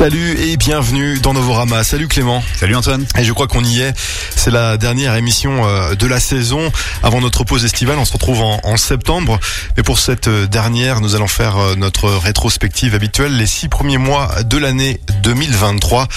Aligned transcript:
Salut 0.00 0.34
et 0.40 0.56
bienvenue 0.56 1.18
dans 1.18 1.34
Novorama. 1.34 1.84
Salut 1.84 2.08
Clément. 2.08 2.42
Salut 2.56 2.74
Antoine. 2.74 3.04
Et 3.18 3.22
je 3.22 3.34
crois 3.34 3.46
qu'on 3.46 3.62
y 3.62 3.80
est. 3.80 3.92
C'est 4.34 4.50
la 4.50 4.78
dernière 4.78 5.14
émission 5.14 5.68
euh, 5.68 5.94
de 5.94 6.06
la 6.06 6.18
saison 6.18 6.72
avant 7.02 7.20
notre 7.20 7.44
pause 7.44 7.66
estivale. 7.66 7.98
On 7.98 8.06
se 8.06 8.14
retrouve 8.14 8.40
en, 8.40 8.76
septembre. 8.78 9.38
Mais 9.76 9.82
pour 9.82 9.98
cette 9.98 10.28
euh, 10.28 10.46
dernière, 10.46 11.02
nous 11.02 11.16
allons 11.16 11.28
faire 11.28 11.58
euh, 11.58 11.74
notre 11.76 12.08
rétrospective 12.08 12.94
habituelle, 12.94 13.36
les 13.36 13.46
six 13.46 13.68
premiers 13.68 13.98
mois 13.98 14.42
de 14.42 14.56
l'année 14.56 15.02
2023. 15.22 16.08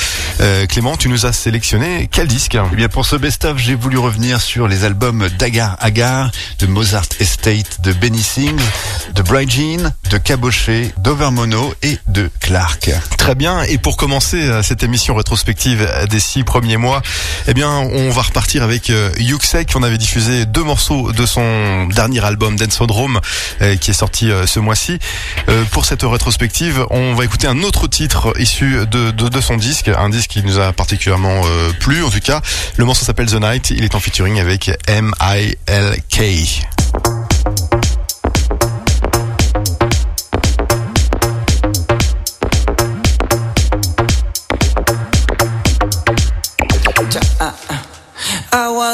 Clément, 0.70 0.96
tu 0.96 1.10
nous 1.10 1.26
as 1.26 1.34
sélectionné 1.34 2.08
quel 2.10 2.28
disque? 2.28 2.58
Eh 2.72 2.76
bien, 2.76 2.88
pour 2.88 3.06
ce 3.06 3.18
best-of, 3.18 3.58
j'ai 3.58 3.76
voulu 3.76 3.98
revenir 3.98 4.40
sur 4.40 4.68
les 4.68 4.86
albums 4.86 5.28
d'Agar 5.38 5.76
Agar, 5.82 6.32
de 6.60 6.68
Mozart 6.68 7.08
Estate, 7.20 7.82
de 7.82 7.92
Benny 7.92 8.24
Sings, 8.24 8.62
de 9.14 9.22
Bright 9.22 9.52
Jean, 9.52 9.94
de 10.10 10.18
Caboché, 10.18 10.94
d'Overmono 11.00 11.74
et 11.82 11.98
de 12.08 12.30
Clark. 12.40 12.92
Très 13.18 13.36
bien. 13.36 13.62
Et 13.64 13.73
pour 13.78 13.98
commencer 13.98 14.42
euh, 14.42 14.64
cette 14.64 14.84
émission 14.84 15.16
rétrospective 15.16 15.88
des 16.10 16.20
six 16.20 16.44
premiers 16.44 16.78
mois, 16.78 17.02
eh 17.48 17.54
bien, 17.54 17.70
on 17.70 18.10
va 18.10 18.22
repartir 18.22 18.64
avec 18.64 18.90
euh, 18.90 19.12
Yuxek. 19.18 19.72
On 19.76 19.84
avait 19.84 19.98
diffusé 19.98 20.46
deux 20.46 20.64
morceaux 20.64 21.12
de 21.12 21.26
son 21.26 21.88
dernier 21.88 22.24
album 22.24 22.56
Dance 22.56 22.80
euh, 23.62 23.76
qui 23.78 23.92
est 23.92 23.94
sorti 23.94 24.30
ce 24.46 24.60
mois-ci. 24.60 25.00
Pour 25.72 25.86
cette 25.86 26.04
rétrospective, 26.04 26.86
on 26.90 27.14
va 27.14 27.26
écouter 27.26 27.48
un 27.48 27.62
autre 27.64 27.88
titre 27.88 28.34
issu 28.40 28.86
de, 28.88 29.12
de, 29.12 29.30
de 29.30 29.42
son 29.42 29.58
disque, 29.58 29.90
un 29.90 30.10
disque 30.10 30.32
qui 30.32 30.44
nous 30.44 30.60
a 30.60 30.74
particulièrement 30.74 31.42
plu 31.80 32.04
en 32.04 32.10
tout 32.10 32.20
cas. 32.20 32.42
Le 32.78 32.86
morceau 32.86 33.06
s'appelle 33.06 33.28
The 33.28 33.40
Night. 33.40 33.70
Il 33.72 33.84
est 33.84 33.96
en 33.96 34.00
featuring 34.00 34.40
avec 34.40 34.72
M.I.L.K. 34.88 36.20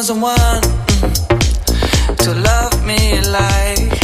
someone 0.03 0.37
mm, 0.37 2.15
to 2.17 2.33
love 2.33 2.85
me 2.85 3.19
like 3.29 3.98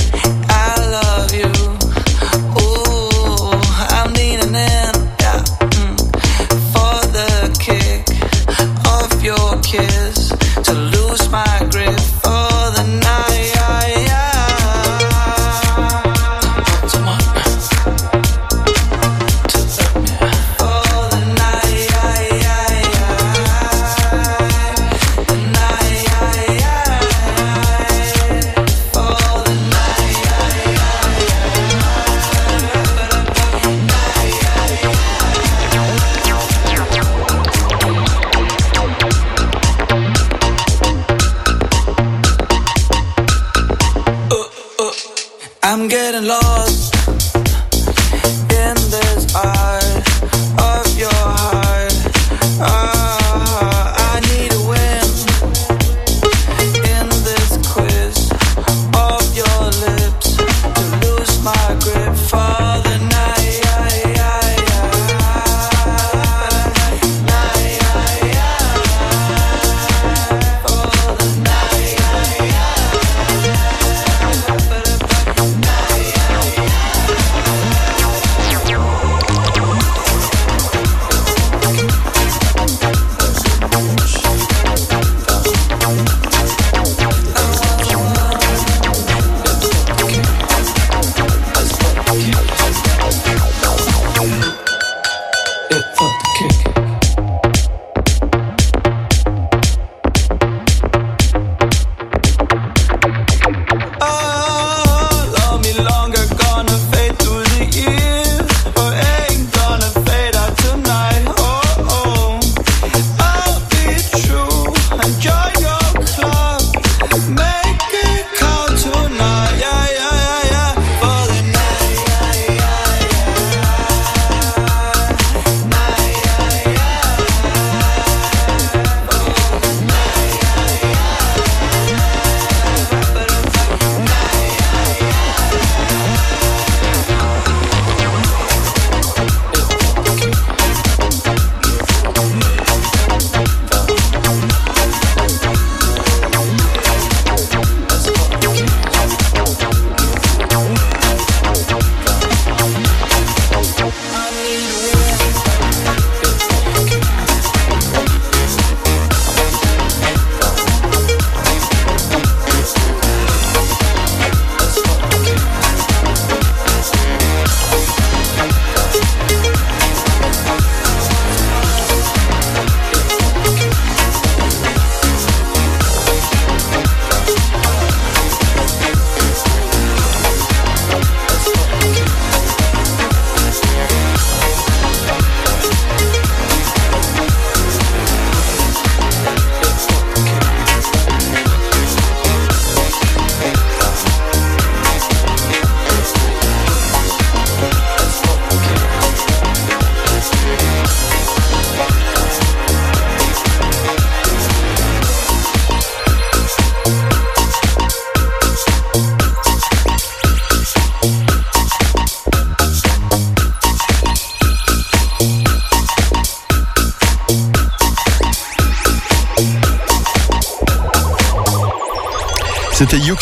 I'm 45.85 45.89
getting 45.89 46.25
lost. 46.25 46.54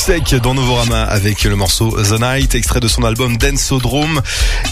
Yuxek 0.06 0.36
dans 0.42 0.54
Novorama 0.54 1.02
avec 1.02 1.46
le 1.46 1.56
morceau 1.56 1.92
The 1.92 2.20
Night, 2.20 2.56
extrait 2.56 2.82
de 2.82 2.90
son 2.90 3.04
album 3.04 3.38
Densodrome, 3.38 4.22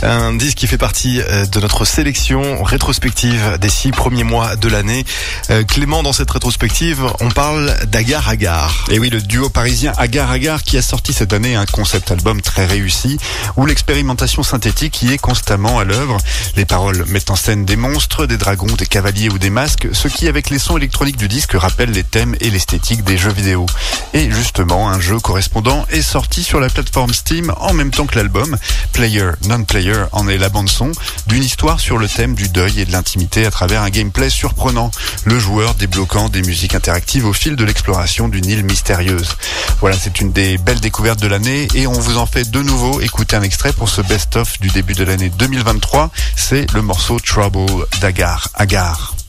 un 0.01 0.33
disque 0.33 0.57
qui 0.57 0.67
fait 0.67 0.77
partie 0.77 1.21
euh, 1.21 1.45
de 1.45 1.61
notre 1.61 1.85
sélection 1.85 2.61
rétrospective 2.63 3.57
des 3.61 3.69
six 3.69 3.91
premiers 3.91 4.25
mois 4.25 4.57
de 4.57 4.67
l'année. 4.67 5.05
Euh, 5.49 5.63
Clément, 5.63 6.03
dans 6.03 6.11
cette 6.11 6.29
rétrospective, 6.29 7.05
on 7.21 7.29
parle 7.29 7.73
d'Agar 7.85 8.27
Agar. 8.27 8.85
Et 8.89 8.99
oui, 8.99 9.09
le 9.09 9.21
duo 9.21 9.47
parisien 9.47 9.93
Agar 9.97 10.29
Agar 10.31 10.63
qui 10.63 10.77
a 10.77 10.81
sorti 10.81 11.13
cette 11.13 11.31
année 11.31 11.55
un 11.55 11.65
concept 11.65 12.11
album 12.11 12.41
très 12.41 12.65
réussi 12.65 13.17
où 13.55 13.65
l'expérimentation 13.65 14.43
synthétique 14.43 15.01
y 15.01 15.13
est 15.13 15.17
constamment 15.17 15.79
à 15.79 15.85
l'œuvre. 15.85 16.17
Les 16.57 16.65
paroles 16.65 17.05
mettent 17.07 17.31
en 17.31 17.37
scène 17.37 17.63
des 17.63 17.77
monstres, 17.77 18.25
des 18.25 18.37
dragons, 18.37 18.75
des 18.75 18.85
cavaliers 18.85 19.29
ou 19.29 19.37
des 19.37 19.49
masques, 19.49 19.87
ce 19.93 20.09
qui 20.09 20.27
avec 20.27 20.49
les 20.49 20.59
sons 20.59 20.75
électroniques 20.75 21.17
du 21.17 21.29
disque 21.29 21.53
rappelle 21.53 21.91
les 21.91 22.03
thèmes 22.03 22.35
et 22.41 22.49
l'esthétique 22.49 23.05
des 23.05 23.17
jeux 23.17 23.31
vidéo. 23.31 23.65
Et 24.13 24.29
justement, 24.29 24.89
un 24.89 24.99
jeu 24.99 25.20
correspondant 25.21 25.85
est 25.89 26.01
sorti 26.01 26.43
sur 26.43 26.59
la 26.59 26.69
plateforme 26.69 27.13
Steam 27.13 27.53
en 27.57 27.73
même 27.73 27.91
temps 27.91 28.05
que 28.05 28.15
l'album. 28.15 28.57
Player, 28.93 29.31
Non-Player 29.47 30.05
en 30.11 30.27
est 30.27 30.37
la 30.37 30.49
bande-son 30.49 30.91
d'une 31.27 31.43
histoire 31.43 31.79
sur 31.79 31.97
le 31.97 32.07
thème 32.07 32.35
du 32.35 32.49
deuil 32.49 32.81
et 32.81 32.85
de 32.85 32.91
l'intimité 32.91 33.45
à 33.45 33.51
travers 33.51 33.81
un 33.81 33.89
gameplay 33.89 34.29
surprenant. 34.29 34.91
Le 35.25 35.39
joueur 35.39 35.75
débloquant 35.75 36.29
des 36.29 36.41
musiques 36.41 36.75
interactives 36.75 37.25
au 37.25 37.33
fil 37.33 37.55
de 37.55 37.63
l'exploration 37.63 38.27
d'une 38.27 38.45
île 38.45 38.63
mystérieuse. 38.63 39.35
Voilà, 39.79 39.95
c'est 39.97 40.21
une 40.21 40.31
des 40.31 40.57
belles 40.57 40.81
découvertes 40.81 41.21
de 41.21 41.27
l'année 41.27 41.67
et 41.73 41.87
on 41.87 41.93
vous 41.93 42.17
en 42.17 42.25
fait 42.25 42.49
de 42.49 42.61
nouveau 42.61 43.01
écouter 43.01 43.35
un 43.35 43.43
extrait 43.43 43.73
pour 43.73 43.89
ce 43.89 44.01
best-of 44.01 44.59
du 44.59 44.69
début 44.69 44.93
de 44.93 45.03
l'année 45.03 45.29
2023. 45.29 46.09
C'est 46.35 46.71
le 46.73 46.81
morceau 46.81 47.19
Trouble 47.19 47.85
d'Agar. 48.01 48.49
Agar. 48.55 49.20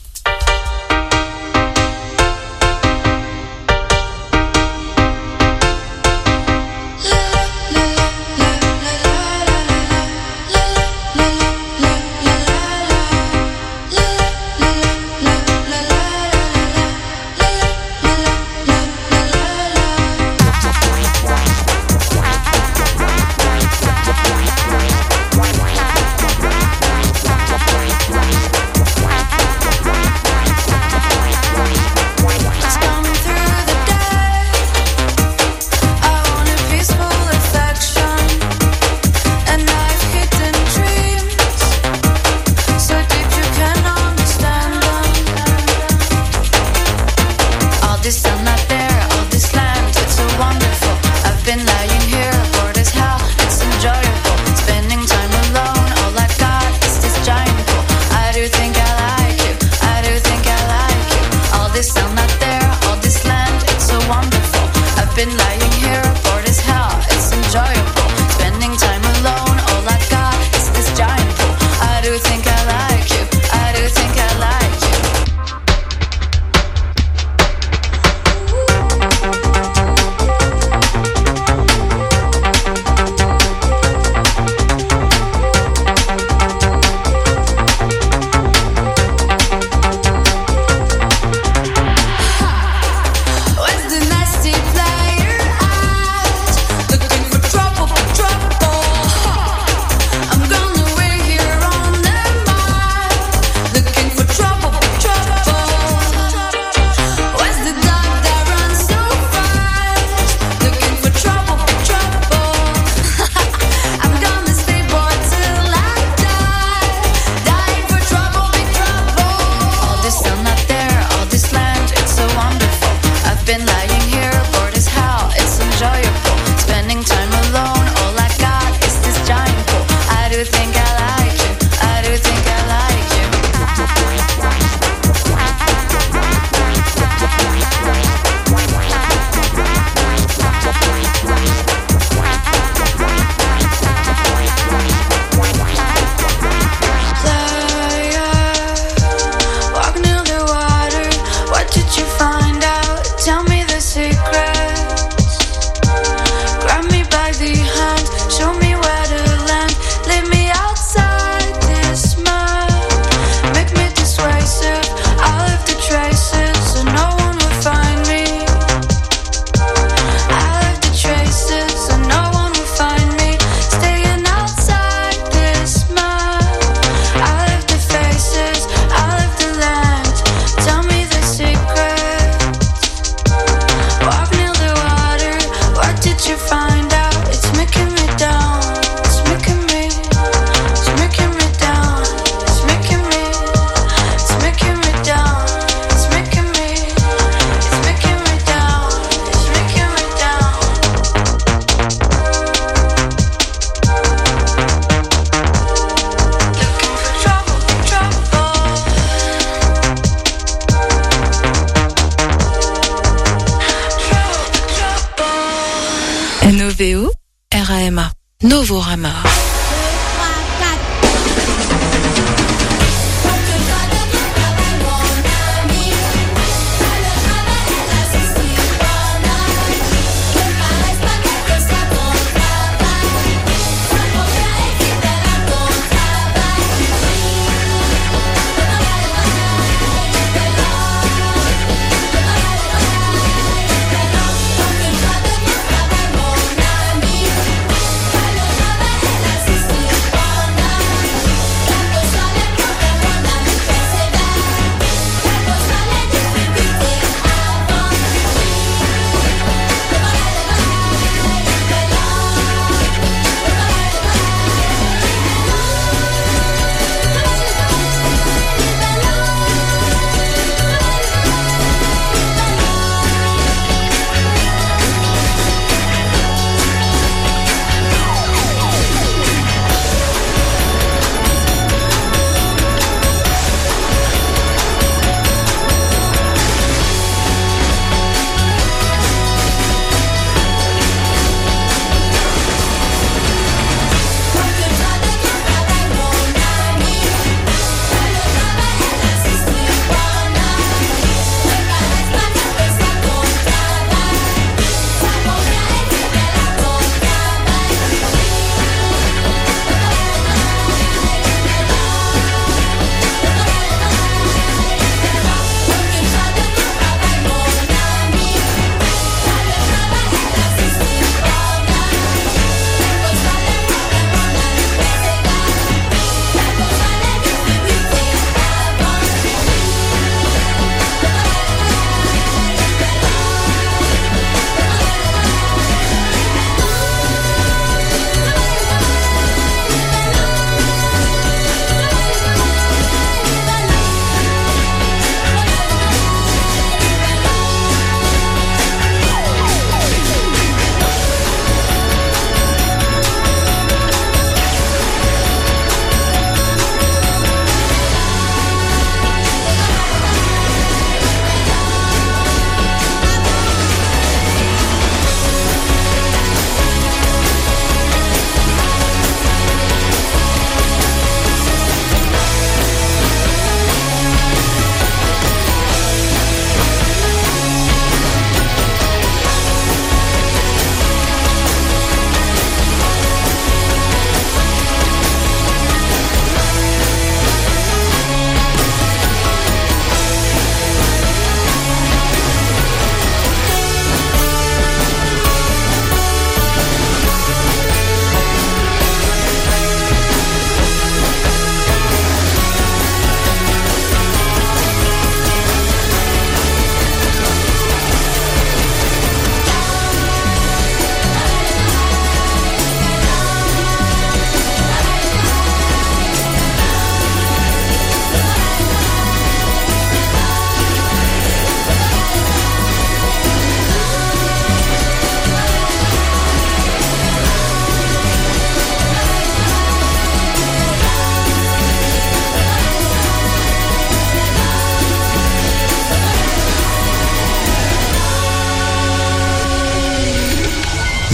Novorama. 218.43 219.52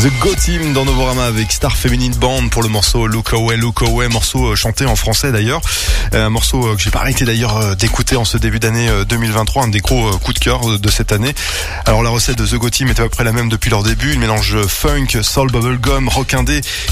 The 0.01 0.19
Go 0.21 0.33
Team 0.33 0.71
dans 0.71 0.85
Novorama 0.85 1.25
avec 1.25 1.51
Star 1.51 1.75
Feminine 1.75 2.13
Band 2.13 2.47
pour 2.47 2.63
le 2.63 2.69
morceau 2.69 3.05
Look 3.05 3.33
Away, 3.33 3.57
Look 3.57 3.81
Away, 3.81 4.07
morceau 4.07 4.51
euh, 4.51 4.55
chanté 4.55 4.85
en 4.85 4.95
français 4.95 5.33
d'ailleurs. 5.33 5.59
Euh, 6.13 6.27
un 6.27 6.29
morceau 6.29 6.65
euh, 6.65 6.75
que 6.77 6.81
j'ai 6.81 6.89
pas 6.89 6.99
arrêté 6.99 7.25
d'ailleurs 7.25 7.75
d'écouter 7.75 8.15
en 8.15 8.23
ce 8.23 8.37
début 8.37 8.59
d'année 8.59 8.87
2023, 9.09 9.65
un 9.65 9.67
des 9.67 9.81
gros 9.81 10.09
coups 10.19 10.35
de 10.35 10.39
cœur 10.39 10.79
de 10.79 10.89
cette 10.89 11.11
année. 11.11 11.35
Alors 11.85 12.01
la 12.01 12.11
recette 12.11 12.37
de 12.37 12.45
The 12.45 12.55
Go 12.55 12.69
Team 12.69 12.87
est 12.87 12.99
à 13.01 13.03
peu 13.03 13.09
près 13.09 13.25
la 13.25 13.33
même 13.33 13.49
depuis 13.49 13.69
leur 13.69 13.83
début, 13.83 14.13
une 14.13 14.21
mélange 14.21 14.55
funk, 14.67 15.21
soul, 15.21 15.51
bubblegum, 15.51 16.07
rock 16.07 16.33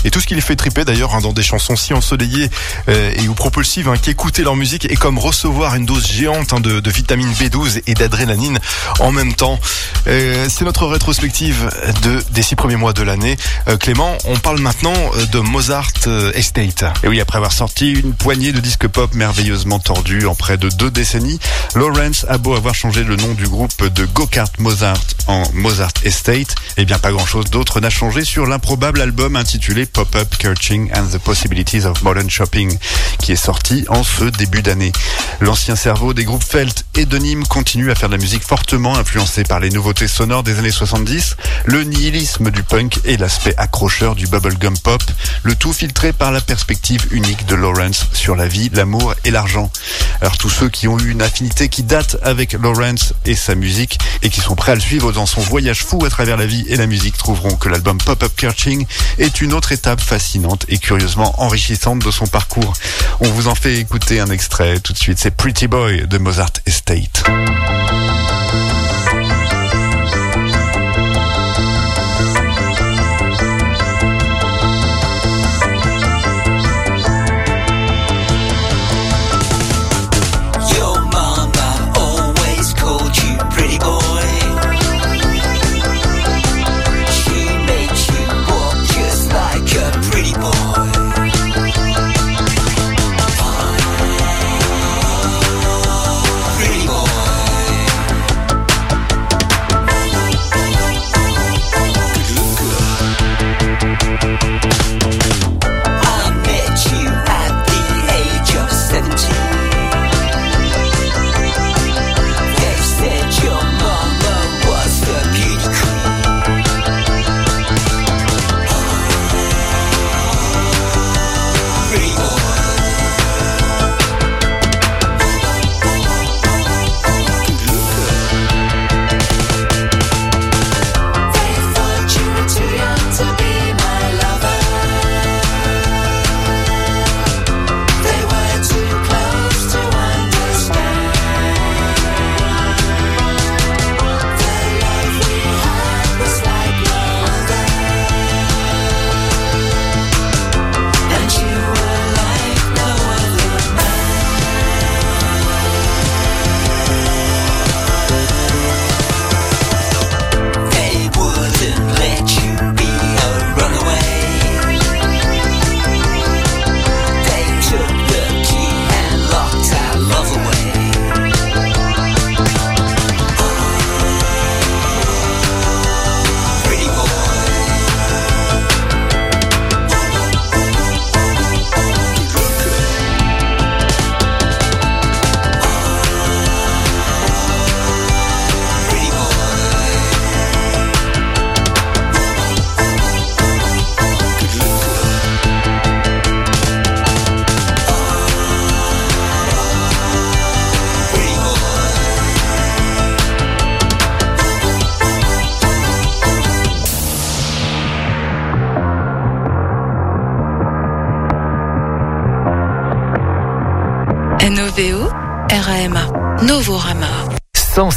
et 0.04 0.12
tout 0.12 0.20
ce 0.20 0.28
qui 0.28 0.36
les 0.36 0.42
fait 0.42 0.58
triper 0.58 0.84
d'ailleurs 0.84 1.16
hein, 1.16 1.22
dans 1.22 1.32
des 1.32 1.44
chansons 1.44 1.78
si 1.78 1.94
ensoleillées 1.94 2.50
et 2.88 3.28
ou 3.30 3.34
propulsives 3.34 3.88
hein, 3.88 3.96
qu'écouter 4.02 4.44
leur 4.44 4.58
musique 4.58 4.84
est 4.84 4.98
comme 4.98 5.18
recevoir 5.18 5.76
une 5.76 5.86
dose 5.86 6.08
géante 6.08 6.52
hein, 6.52 6.60
de, 6.60 6.90
vitamine 6.90 7.32
B12 7.32 7.84
et 7.88 7.94
d'adrénaline 7.94 8.60
en 9.00 9.12
même 9.12 9.34
temps. 9.34 9.60
C'est 10.06 10.64
notre 10.64 10.88
rétrospective 10.88 11.70
de, 12.04 12.22
des 12.32 12.42
six 12.42 12.56
premiers 12.56 12.76
mois 12.76 12.94
de 12.98 13.04
l'année. 13.04 13.38
Euh, 13.68 13.78
Clément, 13.78 14.18
on 14.26 14.38
parle 14.38 14.60
maintenant 14.60 14.94
euh, 15.16 15.26
de 15.28 15.40
Mozart 15.40 15.92
euh, 16.08 16.32
Estate. 16.34 16.84
Et 17.04 17.08
oui, 17.08 17.22
après 17.22 17.38
avoir 17.38 17.54
sorti 17.54 17.92
une 17.92 18.14
poignée 18.14 18.52
de 18.52 18.60
disques 18.60 18.88
pop 18.88 19.14
merveilleusement 19.14 19.80
tordus 19.80 20.26
en 20.26 20.36
près 20.36 20.58
de 20.58 20.70
deux 20.70 20.90
décennies, 20.90 21.40
Lawrence 21.76 22.26
a 22.30 22.38
beau 22.38 22.56
avoir 22.56 22.74
changé 22.74 23.04
le 23.04 23.16
nom 23.16 23.34
du 23.34 23.48
groupe 23.48 23.86
de 23.88 24.06
Go-Kart 24.06 24.60
Mozart 24.60 25.00
en 25.28 25.44
Mozart 25.54 25.92
Estate, 26.04 26.52
et 26.78 26.82
eh 26.82 26.86
bien 26.86 26.98
pas 26.98 27.12
grand 27.12 27.26
chose 27.26 27.46
d'autre 27.46 27.80
n'a 27.80 27.90
changé 27.90 28.24
sur 28.24 28.46
l'improbable 28.46 29.02
album 29.02 29.36
intitulé 29.36 29.86
Pop-Up 29.86 30.36
Coaching 30.42 30.90
and 30.96 31.08
the 31.08 31.20
Possibilities 31.20 31.86
of 31.86 32.02
Modern 32.02 32.30
Shopping, 32.30 32.78
qui 33.20 33.34
est 33.34 33.36
sorti 33.36 33.86
en 33.90 34.04
ce 34.04 34.24
début 34.24 34.62
d'année. 34.62 34.92
L'ancien 35.42 35.76
cerveau 35.76 36.14
des 36.14 36.24
groupes 36.24 36.44
Felt 36.44 36.86
et 36.96 37.06
de 37.06 37.18
Nîmes 37.18 37.46
continue 37.46 37.92
à 37.92 37.96
faire 37.96 38.10
de 38.10 38.16
la 38.16 38.22
musique 38.22 38.44
fortement 38.44 38.98
influencée 38.98 39.44
par 39.44 39.60
les 39.60 39.70
nouveautés 39.70 40.08
sonores 40.08 40.44
des 40.44 40.58
années 40.58 40.72
70, 40.72 41.36
le 41.66 41.84
nihilisme 41.84 42.50
du 42.50 42.64
punk 42.64 42.87
et 43.06 43.18
l'aspect 43.18 43.54
accrocheur 43.58 44.16
du 44.16 44.28
bubblegum 44.28 44.78
pop, 44.78 45.02
le 45.44 45.56
tout 45.56 45.74
filtré 45.74 46.14
par 46.14 46.32
la 46.32 46.42
perspective 46.42 47.08
unique 47.12 47.46
de 47.46 47.56
Lawrence 47.56 48.08
sur 48.14 48.36
la 48.36 48.48
vie, 48.48 48.70
l'amour 48.74 49.14
et 49.24 49.32
l'argent. 49.32 49.72
Alors 50.22 50.38
tous 50.38 50.50
ceux 50.50 50.70
qui 50.70 50.88
ont 50.88 51.00
eu 51.00 51.12
une 51.12 51.22
affinité 51.22 51.70
qui 51.70 51.84
date 51.84 52.18
avec 52.24 52.54
Lawrence 52.54 53.14
et 53.26 53.36
sa 53.36 53.56
musique 53.56 54.00
et 54.22 54.30
qui 54.30 54.42
sont 54.42 54.56
prêts 54.56 54.72
à 54.72 54.76
le 54.76 54.82
suivre 54.82 55.12
dans 55.12 55.26
son 55.26 55.42
voyage 55.42 55.84
fou 55.84 56.04
à 56.06 56.10
travers 56.10 56.38
la 56.38 56.46
vie 56.46 56.66
et 56.68 56.76
la 56.76 56.88
musique 56.88 57.18
trouveront 57.18 57.56
que 57.56 57.70
l'album 57.70 57.98
Pop-Up 57.98 58.32
Kirching 58.36 58.86
est 59.18 59.42
une 59.42 59.54
autre 59.54 59.72
étape 59.72 60.02
fascinante 60.02 60.66
et 60.70 60.78
curieusement 60.78 61.42
enrichissante 61.42 62.00
de 62.00 62.12
son 62.12 62.28
parcours. 62.28 62.74
On 63.20 63.30
vous 63.30 63.48
en 63.48 63.56
fait 63.56 63.78
écouter 63.78 64.20
un 64.20 64.28
extrait 64.28 64.80
tout 64.80 64.94
de 64.94 64.98
suite, 64.98 65.20
c'est 65.20 65.32
Pretty 65.32 65.68
Boy 65.68 66.08
de 66.08 66.18
Mozart 66.18 66.54
Estate. 66.66 67.24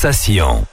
Sensation. 0.01 0.70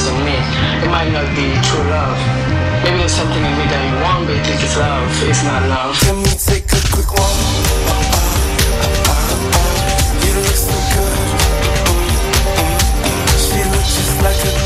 Depends 0.00 0.08
on 0.08 0.24
me, 0.24 0.36
it 0.84 0.90
might 0.90 1.10
not 1.12 1.28
be 1.36 1.52
true 1.68 1.84
love. 1.90 2.18
Maybe 2.84 2.98
there's 2.98 3.12
something 3.12 3.44
in 3.44 3.52
me 3.58 3.64
that 3.68 3.82
you 3.84 3.96
want, 4.02 4.26
but 4.26 4.36
you 4.36 4.44
think 4.44 4.62
it's 4.62 4.76
love. 4.76 5.08
It's 5.28 5.44
not 5.44 5.62
love. 5.68 5.96
Let 6.06 6.16
me 6.16 6.32
take 6.38 6.64
a 6.72 6.80
quick 6.92 7.10
walk. 7.12 7.36
You 10.24 10.32
look 10.40 10.56
so 10.56 10.76
good. 10.94 11.18
She 13.44 13.60
looks 13.72 13.90
just 13.96 14.16
like 14.22 14.40
a 14.48 14.59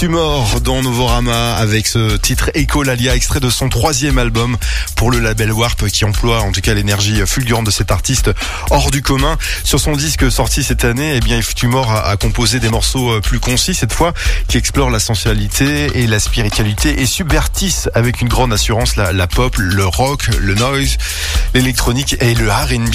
Tumor 0.00 0.62
dans 0.62 0.82
Novorama 0.82 1.56
avec 1.56 1.86
ce 1.86 2.16
titre 2.16 2.50
Ecolalia, 2.56 3.14
extrait 3.14 3.38
de 3.38 3.50
son 3.50 3.68
troisième 3.68 4.16
album 4.16 4.56
pour 4.96 5.10
le 5.10 5.18
label 5.18 5.52
Warp 5.52 5.88
qui 5.88 6.06
emploie 6.06 6.40
en 6.40 6.52
tout 6.52 6.62
cas 6.62 6.72
l'énergie 6.72 7.20
fulgurante 7.26 7.66
de 7.66 7.70
cet 7.70 7.90
artiste 7.90 8.30
hors 8.70 8.90
du 8.90 9.02
commun. 9.02 9.36
Sur 9.62 9.78
son 9.78 9.92
disque 9.96 10.32
sorti 10.32 10.62
cette 10.62 10.86
année, 10.86 11.12
eh 11.16 11.20
bien 11.20 11.36
Yves 11.36 11.52
Tumor 11.52 11.90
a, 11.90 12.08
a 12.08 12.16
composé 12.16 12.60
des 12.60 12.70
morceaux 12.70 13.10
euh, 13.10 13.20
plus 13.20 13.40
concis 13.40 13.74
cette 13.74 13.92
fois 13.92 14.14
qui 14.48 14.56
explorent 14.56 14.88
la 14.88 15.00
sensualité 15.00 15.90
et 15.94 16.06
la 16.06 16.18
spiritualité 16.18 17.02
et 17.02 17.04
subvertissent 17.04 17.90
avec 17.92 18.22
une 18.22 18.28
grande 18.28 18.54
assurance 18.54 18.96
la, 18.96 19.12
la 19.12 19.26
pop, 19.26 19.54
le 19.58 19.84
rock, 19.84 20.28
le 20.38 20.54
noise, 20.54 20.96
l'électronique 21.52 22.16
et 22.20 22.32
le 22.34 22.50
R&B. 22.50 22.94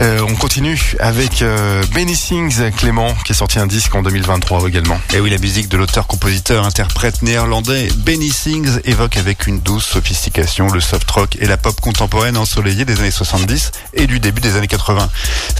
Euh, 0.00 0.26
on 0.28 0.34
continue 0.34 0.96
avec 0.98 1.42
euh, 1.42 1.84
Benny 1.94 2.16
Sings 2.16 2.72
Clément 2.72 3.14
qui 3.24 3.30
a 3.30 3.34
sorti 3.36 3.60
un 3.60 3.68
disque 3.68 3.94
en 3.94 4.02
2023 4.02 4.66
également. 4.66 5.00
Et 5.14 5.20
oui, 5.20 5.30
la 5.30 5.38
musique 5.38 5.68
de 5.68 5.76
l'auteur-compositeur 5.76 6.31
interprète 6.32 7.20
néerlandais 7.20 7.88
Benny 7.98 8.30
Sings 8.30 8.80
évoque 8.84 9.18
avec 9.18 9.46
une 9.46 9.60
douce 9.60 9.84
sophistication 9.84 10.68
le 10.68 10.80
soft 10.80 11.10
rock 11.10 11.36
et 11.38 11.46
la 11.46 11.58
pop 11.58 11.78
contemporaine 11.78 12.38
ensoleillée 12.38 12.86
des 12.86 12.98
années 13.00 13.10
70 13.10 13.70
et 13.92 14.06
du 14.06 14.18
début 14.18 14.40
des 14.40 14.56
années 14.56 14.66
80. 14.66 15.10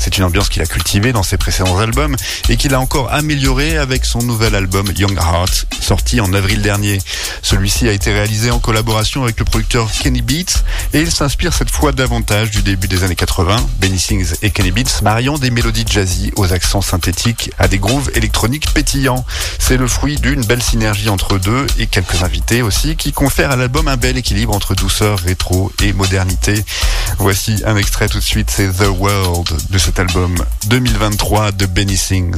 C'est 0.01 0.17
une 0.17 0.25
ambiance 0.25 0.49
qu'il 0.49 0.63
a 0.63 0.67
cultivée 0.67 1.13
dans 1.13 1.23
ses 1.23 1.37
précédents 1.37 1.79
albums 1.79 2.17
et 2.49 2.57
qu'il 2.57 2.73
a 2.75 2.81
encore 2.81 3.13
améliorée 3.13 3.77
avec 3.77 4.07
son 4.07 4.21
nouvel 4.23 4.55
album 4.55 4.87
Young 4.97 5.19
Heart, 5.19 5.67
sorti 5.81 6.21
en 6.21 6.33
avril 6.33 6.63
dernier. 6.63 6.99
Celui-ci 7.43 7.87
a 7.87 7.93
été 7.93 8.11
réalisé 8.11 8.51
en 8.51 8.59
collaboration 8.59 9.25
avec 9.25 9.39
le 9.39 9.45
producteur 9.45 9.91
Kenny 9.93 10.23
Beats 10.23 10.63
et 10.95 11.01
il 11.01 11.11
s'inspire 11.11 11.53
cette 11.53 11.71
fois 11.71 11.93
davantage 11.93 12.51
du 12.51 12.63
début 12.63 12.89
des 12.89 13.05
années 13.05 13.15
80. 13.15 13.57
Benny 13.79 13.99
Sings 13.99 14.35
et 14.41 14.51
Kenny 14.51 14.71
Beats 14.71 15.03
mariant 15.03 15.37
des 15.37 15.51
mélodies 15.51 15.85
jazzy 15.87 16.33
aux 16.37 16.53
accents 16.55 16.83
synthétiques 16.83 17.51
à 17.59 17.69
des 17.69 17.79
grooves 17.79 18.11
électroniques 18.15 18.73
pétillants. 18.73 19.25
C'est 19.59 19.77
le 19.77 19.87
fruit 19.87 20.17
d'une 20.17 20.45
belle 20.45 20.62
synergie 20.63 21.09
entre 21.09 21.35
eux 21.35 21.39
deux 21.39 21.67
et 21.79 21.87
quelques 21.87 22.23
invités 22.23 22.63
aussi 22.63 22.97
qui 22.97 23.13
confèrent 23.13 23.51
à 23.51 23.57
l'album 23.57 23.89
un 23.89 23.97
bel 23.97 24.17
équilibre 24.17 24.55
entre 24.55 24.75
douceur, 24.75 25.19
rétro 25.19 25.71
et 25.83 25.93
modernité. 25.93 26.65
Voici 27.19 27.63
un 27.67 27.77
extrait 27.77 28.09
tout 28.09 28.19
de 28.19 28.23
suite, 28.23 28.51
c'est 28.51 28.69
The 28.69 28.89
World 28.89 29.49
de 29.71 29.79
cet 29.79 29.99
album 29.99 30.35
2023 30.69 31.53
de 31.53 31.67
Benny 31.67 31.97
Sings. 31.97 32.37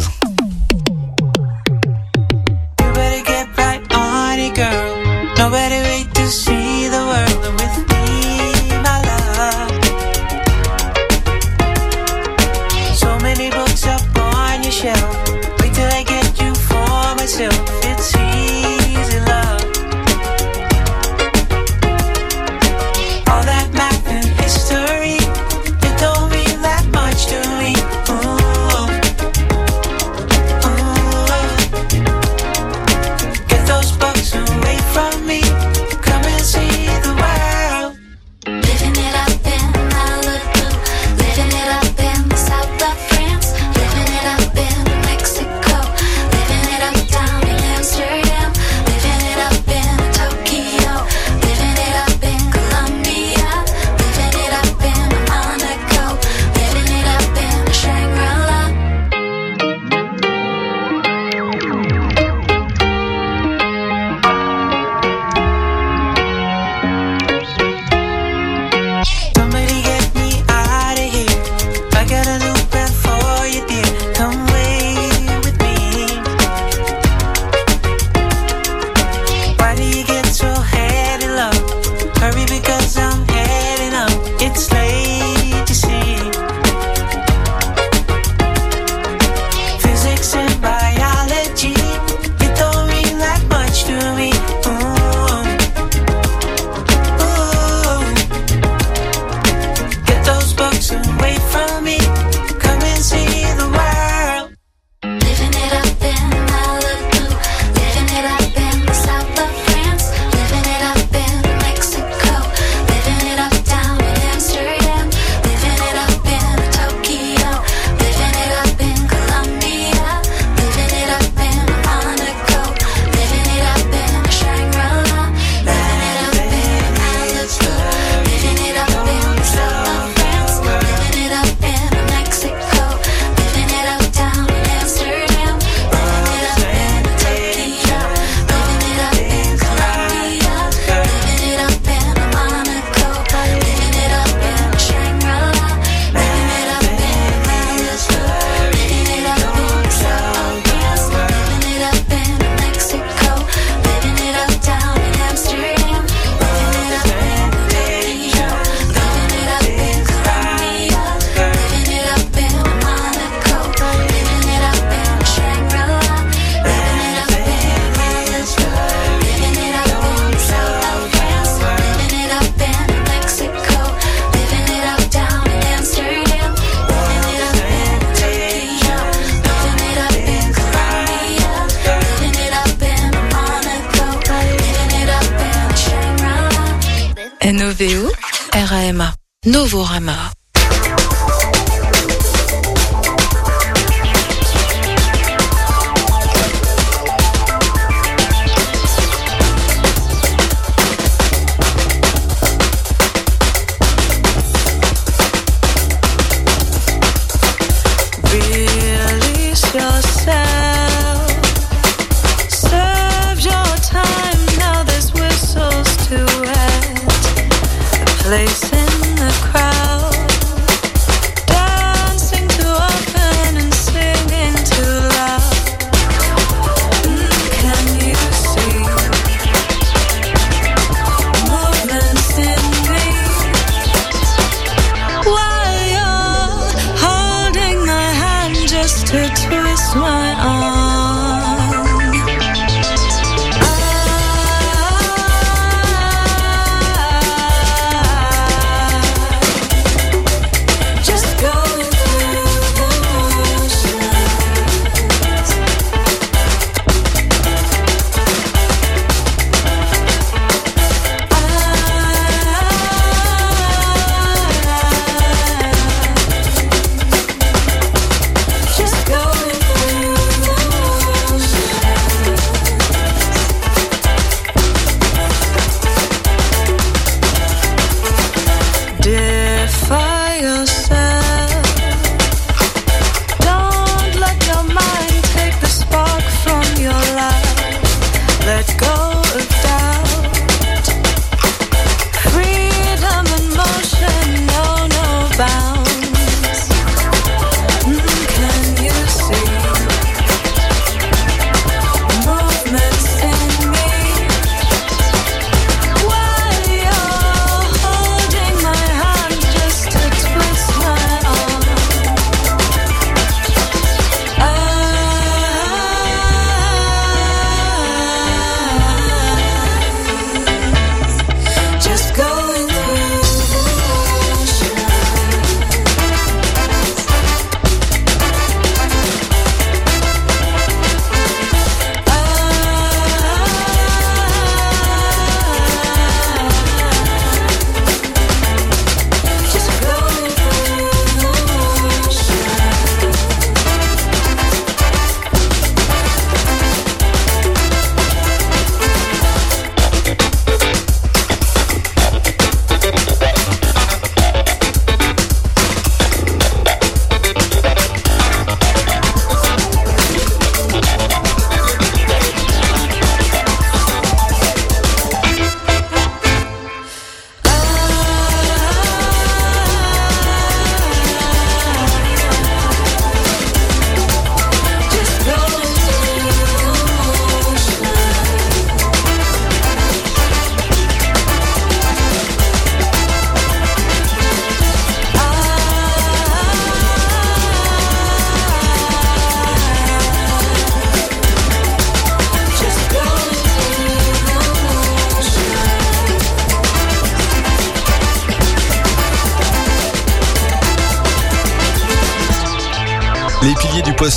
Noveo, 187.75 188.09
RAMA, 188.53 189.17
Novorama. 189.47 190.44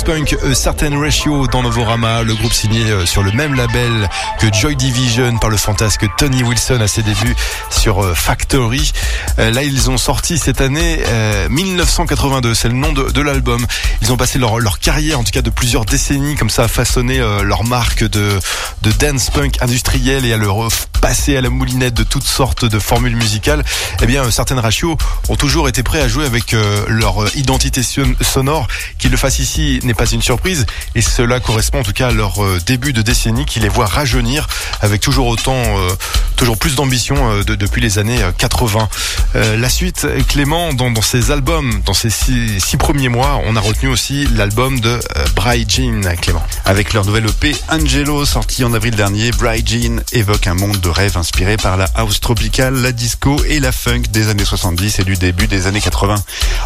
Post-punk 0.08 0.36
A 0.42 0.54
Certain 0.54 0.98
Ratio 0.98 1.46
dans 1.48 1.62
Novorama, 1.62 2.22
le 2.22 2.34
groupe 2.34 2.52
signé 2.52 2.82
euh, 2.84 3.04
sur 3.04 3.22
le 3.22 3.30
même 3.32 3.54
label 3.54 4.08
que 4.40 4.46
Joy 4.52 4.74
Division 4.74 5.36
par 5.38 5.50
le 5.50 5.58
fantasque 5.58 6.06
Tony 6.16 6.42
Wilson 6.42 6.80
à 6.80 6.88
ses 6.88 7.02
débuts 7.02 7.36
sur 7.70 8.02
euh, 8.02 8.14
Factory. 8.14 8.92
Euh, 9.38 9.50
Là, 9.50 9.62
ils 9.62 9.90
ont 9.90 9.98
sorti 9.98 10.38
cette 10.38 10.60
année 10.62 11.00
euh, 11.06 11.48
1982, 11.50 12.54
c'est 12.54 12.68
le 12.68 12.74
nom 12.74 12.92
de, 12.92 13.20
l'album. 13.20 13.66
Ils 14.00 14.12
ont 14.12 14.16
passé 14.16 14.38
leur, 14.38 14.58
leur 14.60 14.78
carrière, 14.78 15.18
en 15.18 15.24
tout 15.24 15.30
cas 15.30 15.42
de 15.42 15.50
plusieurs 15.50 15.84
décennies, 15.84 16.36
comme 16.36 16.50
ça, 16.50 16.64
à 16.64 16.68
façonner 16.68 17.18
leur 17.42 17.64
marque 17.64 18.04
de, 18.04 18.38
de 18.82 18.92
dance 18.92 19.30
punk 19.30 19.60
industriel 19.60 20.24
et 20.24 20.32
à 20.32 20.36
le 20.36 20.48
passer 21.00 21.36
à 21.36 21.40
la 21.40 21.50
moulinette 21.50 21.94
de 21.94 22.02
toutes 22.04 22.26
sortes 22.26 22.64
de 22.64 22.78
formules 22.78 23.16
musicales. 23.16 23.64
Eh 24.02 24.06
bien, 24.06 24.30
certaines 24.30 24.58
ratios 24.58 24.96
ont 25.28 25.36
toujours 25.36 25.68
été 25.68 25.82
prêts 25.82 26.00
à 26.00 26.08
jouer 26.08 26.24
avec 26.24 26.54
leur 26.88 27.36
identité 27.36 27.82
son- 27.82 28.14
sonore. 28.20 28.68
Qu'ils 28.98 29.10
le 29.10 29.16
fassent 29.16 29.40
ici 29.40 29.80
n'est 29.82 29.94
pas 29.98 30.06
une 30.06 30.22
surprise 30.22 30.64
et 30.94 31.02
cela 31.02 31.40
correspond 31.40 31.80
en 31.80 31.82
tout 31.82 31.92
cas 31.92 32.08
à 32.08 32.12
leur 32.12 32.42
euh, 32.42 32.58
début 32.64 32.92
de 32.92 33.02
décennie 33.02 33.44
qui 33.44 33.58
les 33.60 33.68
voit 33.68 33.86
rajeunir 33.86 34.46
avec 34.80 35.00
toujours 35.00 35.26
autant, 35.26 35.54
euh, 35.56 35.90
toujours 36.36 36.56
plus 36.56 36.76
d'ambition 36.76 37.16
euh, 37.32 37.42
de- 37.42 37.56
depuis 37.56 37.80
les 37.82 37.98
années 37.98 38.22
euh, 38.22 38.30
80. 38.38 38.88
Euh, 39.34 39.56
la 39.56 39.68
suite, 39.68 40.06
Clément, 40.28 40.72
dans, 40.72 40.94
ses 41.02 41.32
albums, 41.32 41.82
dans 41.84 41.94
ces 41.94 42.10
six, 42.10 42.76
premiers 42.78 43.08
mois, 43.08 43.40
on 43.44 43.56
a 43.56 43.60
retenu 43.60 43.88
aussi 43.88 44.26
l'album 44.36 44.78
de 44.78 45.00
Bry 45.34 45.66
Jean, 45.68 46.00
Clément. 46.22 46.42
Avec 46.64 46.92
leur 46.92 47.04
nouvelle 47.04 47.26
EP 47.26 47.56
Angelo, 47.68 48.24
sorti 48.24 48.62
en 48.64 48.72
avril 48.74 48.94
dernier, 48.94 49.32
Bright 49.32 49.68
Jean 49.68 50.00
évoque 50.12 50.46
un 50.46 50.54
monde 50.54 50.78
de 50.80 50.88
rêve 50.88 51.16
inspiré 51.18 51.56
par 51.56 51.76
la 51.76 51.86
house 51.96 52.20
tropicale, 52.20 52.74
la 52.74 52.92
disco 52.92 53.36
et 53.48 53.58
la 53.58 53.72
funk 53.72 54.02
des 54.10 54.28
années 54.28 54.44
70 54.44 55.00
et 55.00 55.04
du 55.04 55.16
début 55.16 55.48
des 55.48 55.66
années 55.66 55.80
80. 55.80 56.14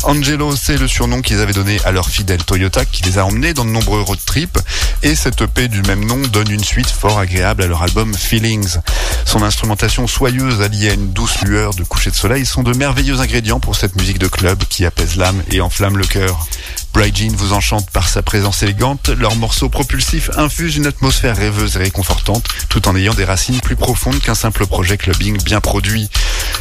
Angelo, 0.05 0.55
c'est 0.55 0.77
le 0.77 0.87
surnom 0.87 1.23
qu'ils 1.23 1.41
avaient 1.41 1.53
donné 1.55 1.79
à 1.87 1.93
leur 1.93 2.09
fidèle 2.09 2.45
Toyota 2.45 2.85
qui 2.85 3.03
les 3.05 3.12
a 3.19 3.25
emmenés 3.25 3.55
dans 3.55 3.65
de 3.65 3.71
nombreux 3.71 4.01
road 4.01 4.19
trips 4.25 4.59
et 5.03 5.15
cette 5.15 5.43
EP 5.43 5.69
du 5.69 5.83
même 5.83 6.05
nom 6.05 6.19
donne 6.33 6.51
une 6.51 6.65
suite 6.65 6.89
fort 6.89 7.19
agréable 7.19 7.63
à 7.63 7.67
leur 7.67 7.83
album 7.83 8.15
Feelings. 8.15 8.77
Son 9.25 9.43
instrumentation 9.43 10.07
soyeuse 10.07 10.61
alliée 10.61 10.91
à 10.91 10.95
une 10.95 11.13
douce 11.13 11.41
lueur 11.43 11.75
de 11.75 11.85
coucher 11.85 12.11
de 12.11 12.17
soleil 12.17 12.47
sont 12.47 12.63
de 12.63 12.77
merveilleux 12.77 13.21
ingrédients 13.21 13.61
pour 13.61 13.77
cette 13.77 13.97
musique 13.97 14.19
de 14.19 14.29
club 14.29 14.65
qui 14.65 14.85
apaise 14.85 15.17
l'âme 15.17 15.43
et 15.51 15.61
enflamme 15.61 15.97
le 15.97 16.07
cœur. 16.07 16.47
Bright 16.93 17.17
Jean 17.17 17.35
vous 17.37 17.53
enchante 17.53 17.91
par 17.91 18.09
sa 18.09 18.23
présence 18.23 18.63
élégante. 18.63 19.09
Leurs 19.09 19.37
morceaux 19.37 19.69
propulsifs 19.69 20.31
infusent 20.37 20.77
une 20.77 20.87
atmosphère 20.87 21.37
rêveuse 21.37 21.77
et 21.77 21.81
réconfortante, 21.81 22.45
tout 22.69 22.89
en 22.89 22.97
ayant 22.97 23.15
des 23.15 23.25
racines 23.25 23.61
plus 23.61 23.77
profondes 23.77 24.19
qu'un 24.21 24.35
simple 24.35 24.67
projet 24.67 24.97
clubbing 24.97 25.43
bien 25.43 25.61
produit. 25.61 26.11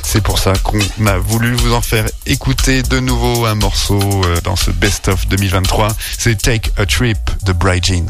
C'est 0.04 0.22
pour 0.22 0.40
ça 0.40 0.54
qu'on 0.64 0.80
a 1.06 1.18
voulu 1.18 1.54
vous 1.54 1.74
en 1.74 1.82
faire 1.82 2.06
écouter 2.26 2.82
de 2.84 3.00
nouveau 3.00 3.46
un 3.46 3.56
morceau 3.56 4.00
euh, 4.00 4.40
dans 4.44 4.56
ce 4.56 4.72
Best 4.72 5.08
of 5.08 5.28
2023. 5.28 5.90
C'est 6.18 6.42
Take 6.42 6.72
a 6.78 6.86
Trip 6.86 7.18
de 7.44 7.54
Bright 7.54 7.86
Jean. 7.86 8.06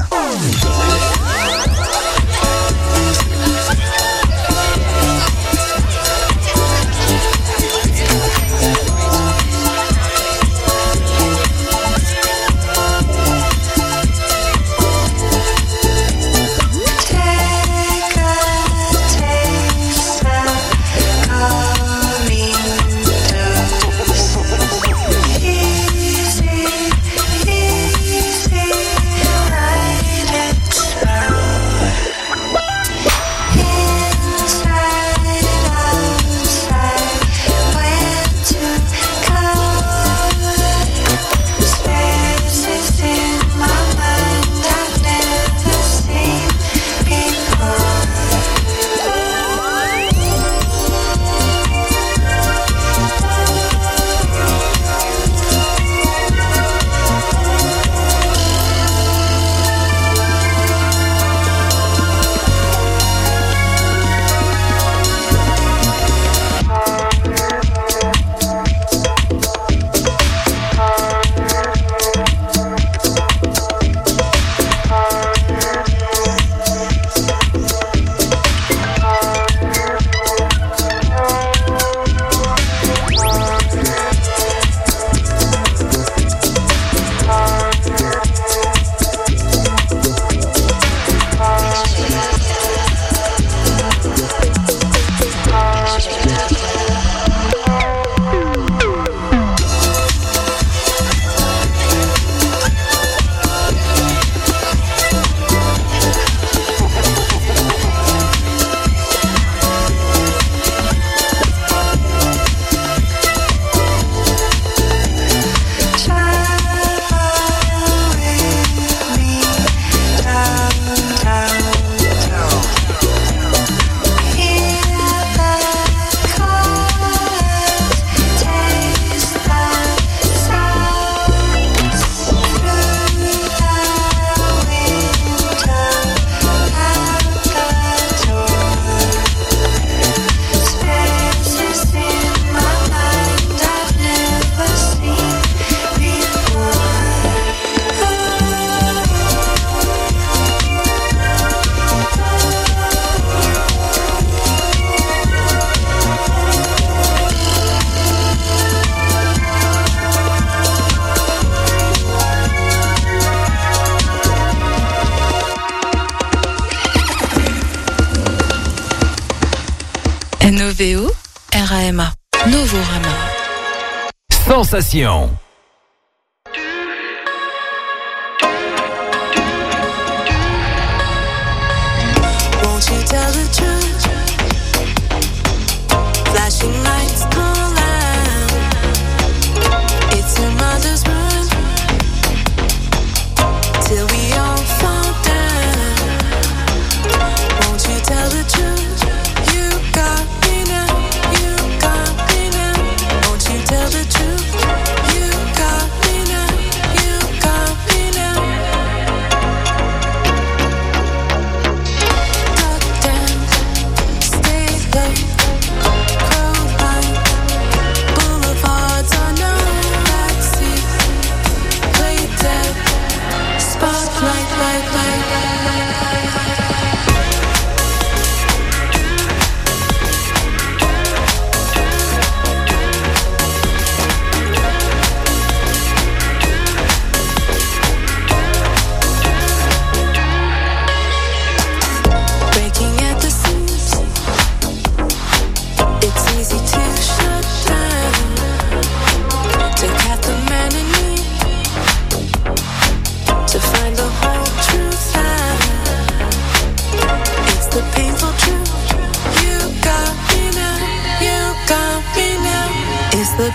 sensation. 174.72 175.41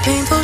painful 0.06 0.35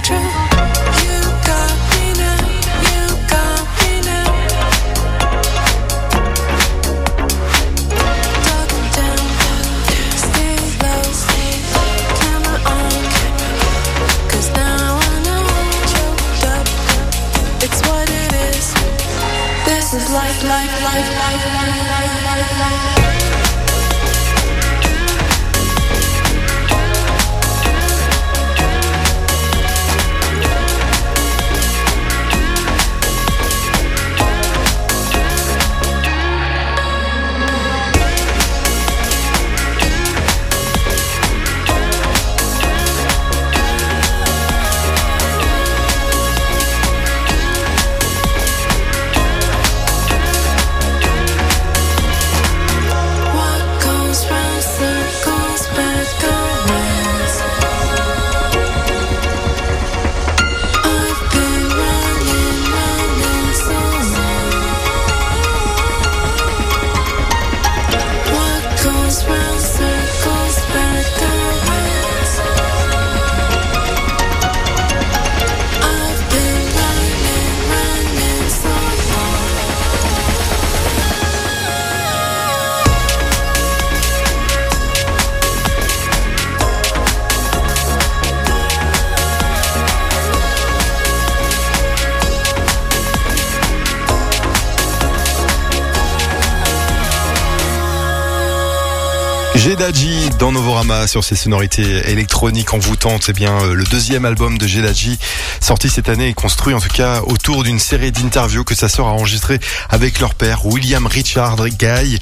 Novorama 100.51 101.07
sur 101.07 101.23
ses 101.23 101.37
sonorités 101.37 102.11
électroniques 102.11 102.75
envoûtantes. 102.75 103.23
C'est 103.23 103.33
bien 103.33 103.57
euh, 103.63 103.75
le 103.75 103.85
deuxième 103.85 104.25
album 104.25 104.59
de 104.59 104.67
Gedaji 104.67 105.21
sorti 105.61 105.89
cette 105.89 106.09
année 106.09 106.29
et 106.29 106.35
construit 106.35 106.75
en 106.75 106.81
tout 106.81 106.89
cas 106.89 107.21
autour 107.21 107.63
d'une 107.63 107.79
série 107.79 108.11
d'interviews 108.11 108.65
que 108.65 108.75
sa 108.75 108.89
sœur 108.89 109.07
a 109.07 109.13
enregistrées 109.13 109.61
avec 109.89 110.19
leur 110.19 110.35
père 110.35 110.67
William 110.67 111.07
Richard 111.07 111.69
Guy 111.69 112.19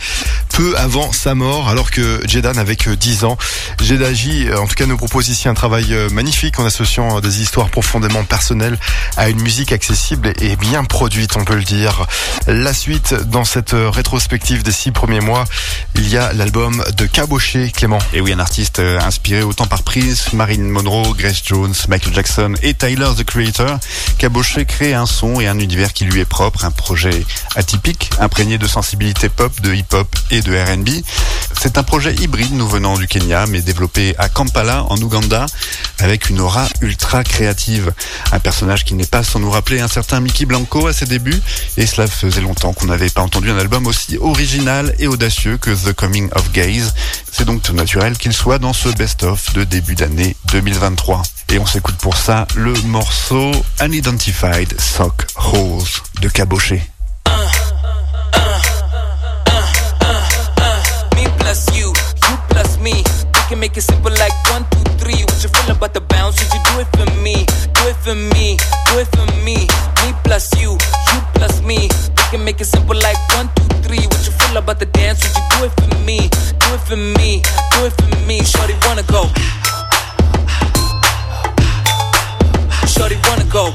avant 0.77 1.13
sa 1.13 1.35
mort 1.35 1.69
alors 1.69 1.91
que 1.91 2.21
Jedan 2.27 2.53
que 2.77 2.91
10 2.91 3.25
ans. 3.25 3.37
Gedaji 3.83 4.49
euh, 4.49 4.61
en 4.61 4.67
tout 4.67 4.75
cas 4.75 4.87
nous 4.87 4.97
propose 4.97 5.29
ici 5.29 5.49
un 5.49 5.55
travail 5.55 5.87
euh, 5.91 6.11
magnifique 6.11 6.59
en 6.59 6.67
associant 6.67 7.17
euh, 7.17 7.21
des 7.21 7.41
histoires 7.41 7.69
profondément 7.69 8.25
personnelles 8.25 8.79
à 9.17 9.29
une 9.29 9.41
musique 9.41 9.73
accessible 9.73 10.33
et 10.41 10.57
bien 10.57 10.85
produite 10.85 11.37
on 11.37 11.45
peut 11.45 11.57
le 11.57 11.63
dire. 11.63 12.07
La 12.47 12.75
suite 12.75 13.15
dans 13.15 13.45
cette 13.45 13.75
euh, 13.75 13.91
rétrospective 13.91 14.63
des 14.63 14.73
six 14.73 14.91
premiers 14.93 15.21
mois, 15.21 15.45
il 15.95 16.09
y 16.09 16.17
a 16.17 16.33
l'album 16.33 16.83
de 16.97 17.07
Caboché 17.07 17.71
Clément. 17.71 17.99
Et 18.13 18.21
oui, 18.21 18.33
un 18.33 18.39
artiste 18.39 18.81
inspiré 18.81 19.43
autant 19.43 19.67
par 19.67 19.83
Prince, 19.83 20.33
Marilyn 20.33 20.69
Monroe, 20.69 21.15
Grace 21.17 21.43
Jones, 21.45 21.75
Michael 21.89 22.15
Jackson 22.15 22.55
et 22.63 22.75
Tyler 22.75 23.11
the 23.17 23.25
Creator, 23.25 23.79
Caboché 24.19 24.65
crée 24.65 24.95
un 24.95 25.07
son 25.07 25.41
et 25.41 25.49
un 25.49 25.59
univers 25.59 25.93
qui 25.93 26.05
lui 26.05 26.21
est 26.21 26.25
propre, 26.25 26.65
un 26.65 26.71
projet 26.71 27.25
atypique, 27.57 28.11
imprégné 28.21 28.59
de 28.59 28.67
sensibilité 28.67 29.29
pop, 29.29 29.53
de 29.61 29.75
hip-hop 29.75 30.09
et 30.31 30.43
de 30.43 30.50
R&B. 30.57 30.89
C'est 31.61 31.77
un 31.77 31.83
projet 31.83 32.15
hybride 32.15 32.55
nous 32.55 32.67
venant 32.67 32.97
du 32.97 33.07
Kenya, 33.07 33.45
mais 33.47 33.61
développé 33.61 34.15
à 34.17 34.29
Kampala, 34.29 34.85
en 34.89 34.97
Ouganda, 34.97 35.45
avec 35.99 36.31
une 36.31 36.41
aura 36.41 36.67
ultra 36.81 37.23
créative. 37.23 37.93
Un 38.33 38.39
personnage 38.39 38.85
qui 38.85 38.95
n'est 38.95 39.05
pas 39.05 39.23
sans 39.23 39.41
nous 39.41 39.51
rappeler 39.51 39.81
un 39.81 39.89
certain 39.89 40.21
Mickey 40.21 40.47
Blanco 40.47 40.87
à 40.87 40.93
ses 40.93 41.05
débuts, 41.05 41.41
et 41.77 41.87
cela 41.87 42.07
faisait 42.07 42.41
longtemps 42.41 42.73
qu'on 42.73 42.87
n'avait 42.87 43.11
pas 43.11 43.21
entendu 43.21 43.51
un 43.51 43.59
album 43.59 43.87
aussi 43.87 44.17
original 44.19 44.95
et 44.99 45.07
audacieux 45.07 45.59
que 45.59 45.71
The 45.71 45.93
Coming 45.93 46.31
of 46.35 46.51
Gaze. 46.53 46.95
C'est 47.31 47.45
donc 47.45 47.63
tout 47.63 47.75
naturel 47.75 48.17
qu'il 48.17 48.33
soit 48.33 48.59
dans 48.59 48.73
ce 48.73 48.89
best-of 48.89 49.53
de 49.53 49.65
début 49.65 49.95
d'année 49.95 50.37
2023. 50.47 51.23
Et 51.53 51.59
on 51.59 51.67
s'écoute 51.67 51.97
pour 51.97 52.17
ça 52.17 52.47
le 52.55 52.73
morceau 52.83 53.51
Unidentified 53.83 54.81
Sock 54.81 55.27
Holes 55.37 55.83
de 56.21 56.29
Caboché. 56.29 56.83
Me. 62.81 63.05
We 63.05 63.41
can 63.49 63.61
make 63.61 63.77
it 63.77 63.83
simple 63.83 64.13
like 64.13 64.33
one, 64.51 64.65
two, 64.71 64.85
three. 64.99 65.21
What 65.23 65.43
you 65.43 65.49
feel 65.49 65.77
about 65.77 65.95
the 65.95 66.01
bounce? 66.01 66.37
Would 66.41 66.53
you 66.53 66.63
do 66.71 66.81
it 66.81 66.89
for 66.97 67.09
me? 67.21 67.47
Do 67.77 67.83
it 67.89 67.97
for 67.97 68.15
me, 68.15 68.57
do 68.87 68.99
it 68.99 69.09
for 69.15 69.27
me. 69.45 69.69
Me 70.01 70.09
plus 70.25 70.53
you, 70.61 70.73
you 70.73 71.19
plus 71.35 71.61
me. 71.63 71.89
We 71.89 72.23
can 72.31 72.45
make 72.45 72.61
it 72.61 72.67
simple 72.67 72.97
like 72.97 73.19
one, 73.37 73.49
two, 73.55 73.69
three. 73.85 74.05
What 74.07 74.25
you 74.27 74.33
feel 74.33 74.57
about 74.57 74.79
the 74.79 74.87
dance? 74.87 75.23
Would 75.23 75.37
you 75.37 75.45
do 75.53 75.59
it 75.67 75.73
for 75.79 75.91
me? 76.05 76.29
Do 76.61 76.67
it 76.75 76.83
for 76.89 76.97
me, 76.97 77.43
do 77.73 77.87
it 77.87 77.95
for 77.97 78.27
me. 78.27 78.43
Shorty 78.45 78.75
wanna 78.87 79.05
go. 79.05 79.29
Shorty 82.87 83.17
wanna 83.29 83.45
go. 83.51 83.75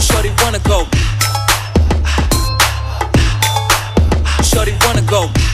Shorty 0.00 0.30
wanna 0.42 0.60
go. 0.64 0.86
Shorty 4.52 4.72
wanna 4.84 5.00
go. 5.02 5.51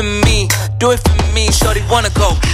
For 0.00 0.24
me, 0.24 0.48
do 0.78 0.92
it 0.92 1.00
for 1.00 1.34
me. 1.34 1.50
Shorty 1.52 1.82
wanna 1.90 2.10
go. 2.10 2.49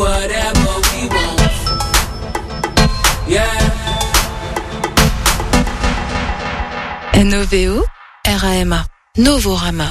Whatever 0.00 0.72
we 0.88 1.00
want. 1.14 1.54
Yeah. 3.28 3.56
NOVO, 7.30 7.84
RAMA, 8.42 8.80
Novorama. 9.18 9.90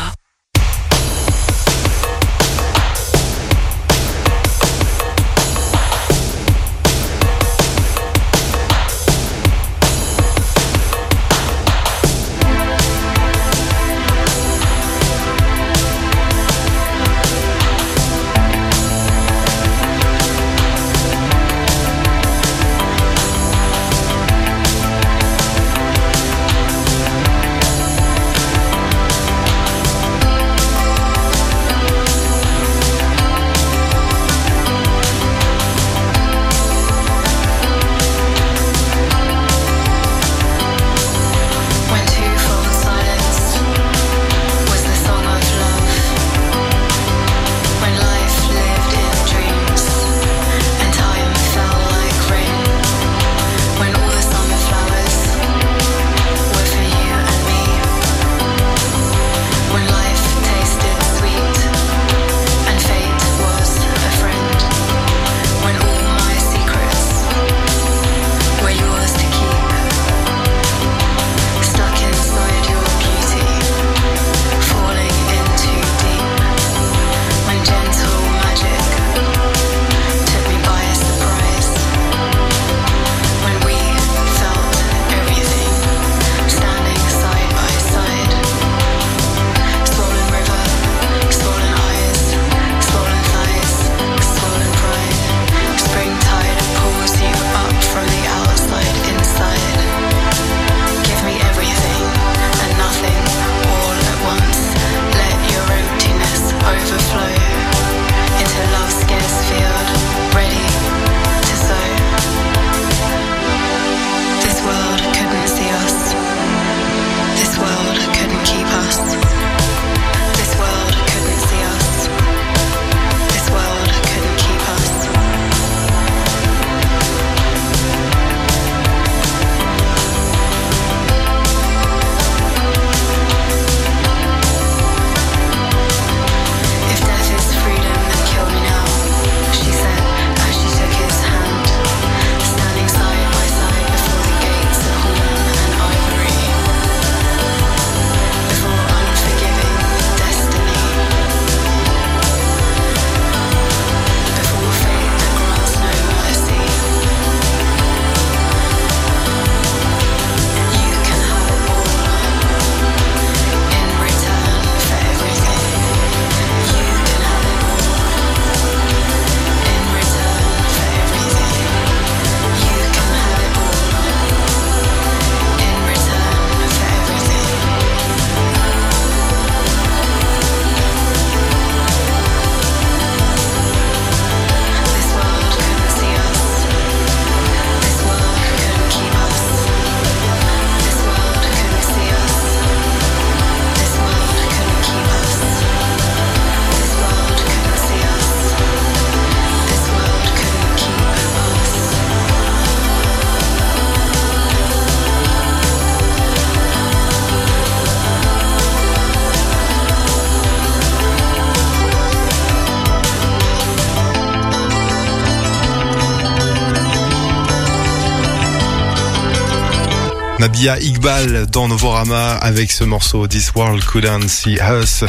Nabia 220.39 220.79
Iqbal 220.79 221.47
dans 221.47 221.67
Novorama 221.67 222.35
avec 222.35 222.71
ce 222.71 222.85
morceau 222.85 223.27
This 223.27 223.51
World 223.55 223.83
Couldn't 223.83 224.29
See 224.29 224.57
Us. 224.57 225.03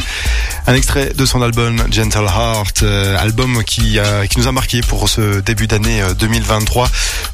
Un 0.71 0.75
extrait 0.75 1.11
de 1.13 1.25
son 1.25 1.41
album 1.41 1.83
Gentle 1.91 2.23
Heart, 2.23 2.83
euh, 2.83 3.17
album 3.17 3.61
qui, 3.65 3.99
euh, 3.99 4.25
qui 4.25 4.39
nous 4.39 4.47
a 4.47 4.53
marqué 4.53 4.79
pour 4.79 5.09
ce 5.09 5.41
début 5.41 5.67
d'année 5.67 6.01
euh, 6.01 6.13
2023. 6.13 6.87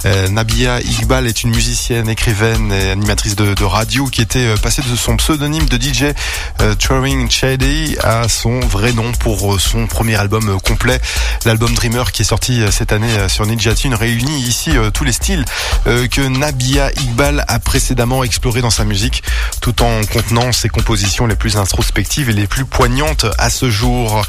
Euh, 0.06 0.28
Nabia 0.30 0.82
Iqbal 0.82 1.28
est 1.28 1.44
une 1.44 1.52
musicienne, 1.52 2.10
écrivaine 2.10 2.72
et 2.72 2.90
animatrice 2.90 3.36
de, 3.36 3.54
de 3.54 3.64
radio 3.64 4.08
qui 4.08 4.24
était 4.24 4.56
passée 4.56 4.82
de 4.82 4.96
son 4.96 5.18
pseudonyme 5.18 5.66
de 5.66 5.78
DJ 5.80 6.16
euh, 6.62 6.74
Turing 6.74 7.30
Shady 7.30 7.98
à 8.04 8.28
son 8.28 8.60
vrai 8.62 8.92
nom 8.94 9.12
pour 9.20 9.62
son 9.62 9.86
premier 9.86 10.16
album 10.16 10.60
complet, 10.62 11.00
l'album 11.46 11.76
Dreamer 11.76 12.12
qui 12.12 12.24
est 12.24 12.26
sorti 12.26 12.62
cette 12.72 12.92
année 12.92 13.30
sur 13.30 13.46
Ninja 13.46 13.76
Tune, 13.76 13.94
réunit 13.94 14.40
ici 14.40 14.72
tous 14.96 15.04
les 15.04 15.12
styles 15.12 15.46
que 15.86 16.28
Nabia 16.28 16.92
Iqbal 16.92 17.46
a 17.48 17.60
précédemment 17.60 18.24
exploré 18.24 18.62
dans 18.62 18.72
sa 18.72 18.84
musique, 18.84 19.22
tout 19.62 19.84
en 19.84 20.02
contenant 20.12 20.52
ses 20.52 20.70
compositions 20.70 21.28
les 21.28 21.36
plus 21.36 21.58
introspectives 21.58 22.32
et 22.32 22.34
les 22.34 22.48
plus 22.48 22.66
poignantes 22.66 23.27
à 23.38 23.50
ce 23.50 23.70
jour. 23.70 24.22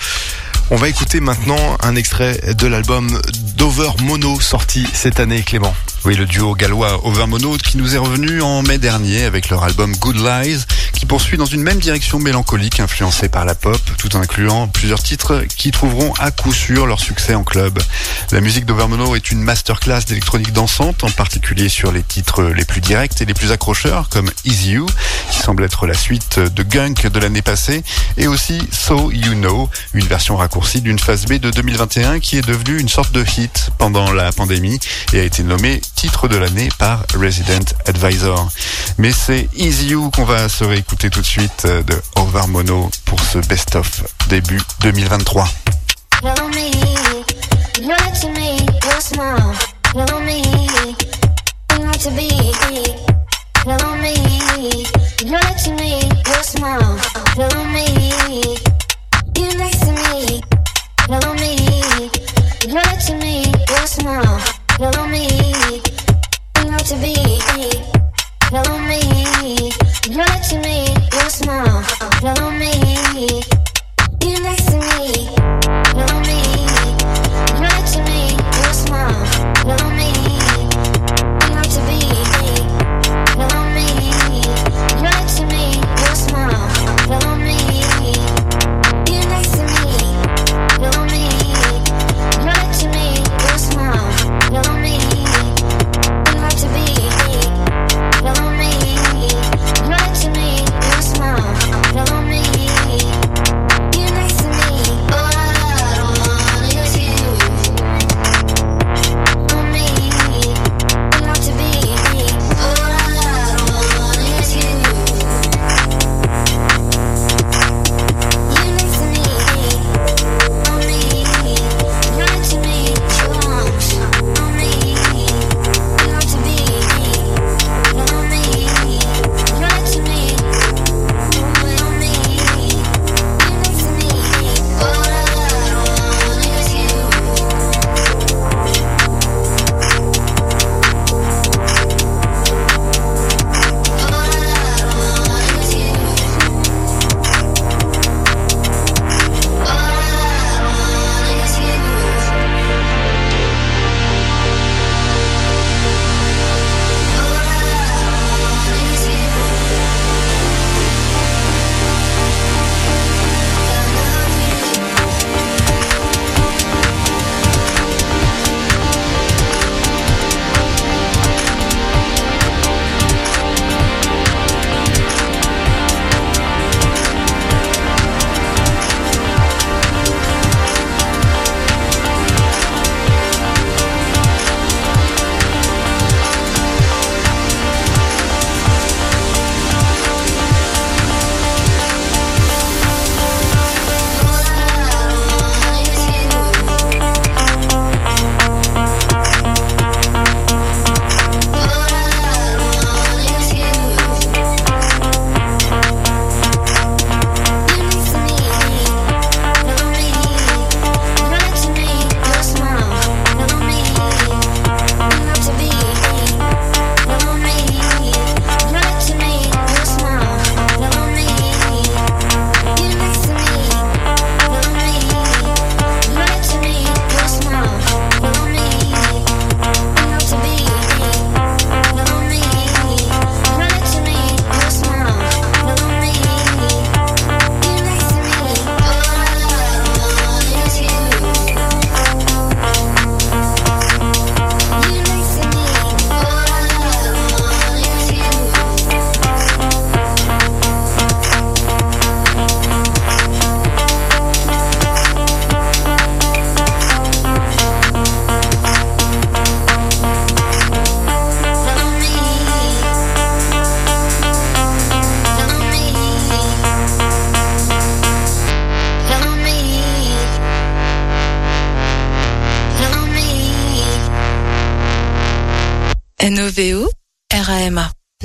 On 0.70 0.76
va 0.76 0.88
écouter 0.88 1.20
maintenant 1.20 1.78
un 1.80 1.96
extrait 1.96 2.40
de 2.56 2.66
l'album 2.66 3.20
Dover 3.56 3.90
Mono 4.02 4.38
sorti 4.40 4.86
cette 4.92 5.18
année, 5.18 5.42
Clément. 5.42 5.74
Oui, 6.04 6.14
le 6.14 6.26
duo 6.26 6.54
gallois 6.54 7.06
Overmono 7.06 7.56
qui 7.56 7.76
nous 7.76 7.94
est 7.94 7.98
revenu 7.98 8.40
en 8.42 8.62
mai 8.62 8.78
dernier 8.78 9.24
avec 9.24 9.48
leur 9.48 9.64
album 9.64 9.96
Good 9.96 10.16
Lies 10.16 10.64
qui 10.98 11.06
poursuit 11.06 11.36
dans 11.36 11.44
une 11.44 11.62
même 11.62 11.78
direction 11.78 12.18
mélancolique 12.18 12.80
influencée 12.80 13.28
par 13.28 13.44
la 13.44 13.54
pop 13.54 13.80
tout 13.98 14.08
incluant 14.18 14.66
plusieurs 14.66 15.00
titres 15.00 15.44
qui 15.56 15.70
trouveront 15.70 16.12
à 16.18 16.32
coup 16.32 16.52
sûr 16.52 16.88
leur 16.88 16.98
succès 16.98 17.36
en 17.36 17.44
club. 17.44 17.78
La 18.32 18.40
musique 18.40 18.66
d'Overmono 18.66 19.14
est 19.14 19.30
une 19.30 19.40
masterclass 19.40 20.00
d'électronique 20.08 20.52
dansante 20.52 21.04
en 21.04 21.10
particulier 21.10 21.68
sur 21.68 21.92
les 21.92 22.02
titres 22.02 22.42
les 22.42 22.64
plus 22.64 22.80
directs 22.80 23.20
et 23.20 23.26
les 23.26 23.34
plus 23.34 23.52
accrocheurs 23.52 24.08
comme 24.08 24.28
Easy 24.44 24.72
You 24.72 24.86
qui 25.30 25.38
semble 25.38 25.62
être 25.62 25.86
la 25.86 25.94
suite 25.94 26.40
de 26.40 26.62
Gunk 26.64 27.06
de 27.06 27.20
l'année 27.20 27.42
passée 27.42 27.84
et 28.16 28.26
aussi 28.26 28.60
So 28.72 29.12
You 29.12 29.34
Know, 29.34 29.70
une 29.94 30.06
version 30.06 30.36
raccourcie 30.36 30.80
d'une 30.80 30.98
phase 30.98 31.26
B 31.26 31.34
de 31.34 31.50
2021 31.50 32.18
qui 32.18 32.38
est 32.38 32.46
devenue 32.46 32.80
une 32.80 32.88
sorte 32.88 33.12
de 33.12 33.24
hit 33.24 33.70
pendant 33.78 34.10
la 34.10 34.32
pandémie 34.32 34.80
et 35.12 35.20
a 35.20 35.22
été 35.22 35.44
nommée 35.44 35.80
titre 35.94 36.26
de 36.26 36.36
l'année 36.36 36.70
par 36.76 37.04
Resident 37.14 37.64
Advisor. 37.86 38.50
Mais 38.98 39.12
c'est 39.12 39.48
Easy 39.54 39.90
You 39.90 40.10
qu'on 40.10 40.24
va 40.24 40.48
se 40.48 40.64
réécouter 40.64 40.87
tout 40.96 41.20
de 41.20 41.26
suite 41.26 41.64
euh, 41.64 41.82
de 41.82 41.94
Over 42.16 42.46
Mono 42.48 42.90
pour 43.04 43.20
ce 43.20 43.38
best-of 43.38 44.02
début 44.28 44.60
2023. 44.80 45.48
Follow 46.20 46.48
me, 46.48 46.70
you're 47.80 47.96
to 48.20 48.28
me, 48.30 48.56
you're 48.82 49.00
small. 49.00 49.54
Follow 49.92 50.20
me, 50.20 50.42
you 50.42 51.84
want 51.84 52.00
to 52.00 52.10
be. 52.10 52.28
Follow 53.64 53.94
me, 53.96 54.14
you're 55.24 55.40
to 55.64 55.70
me, 55.74 56.00
you're 56.26 56.42
small. 56.42 56.98
Follow 57.36 57.64
me, 57.64 58.67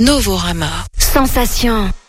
Novorama. 0.04 0.84
Sensation. 0.98 2.03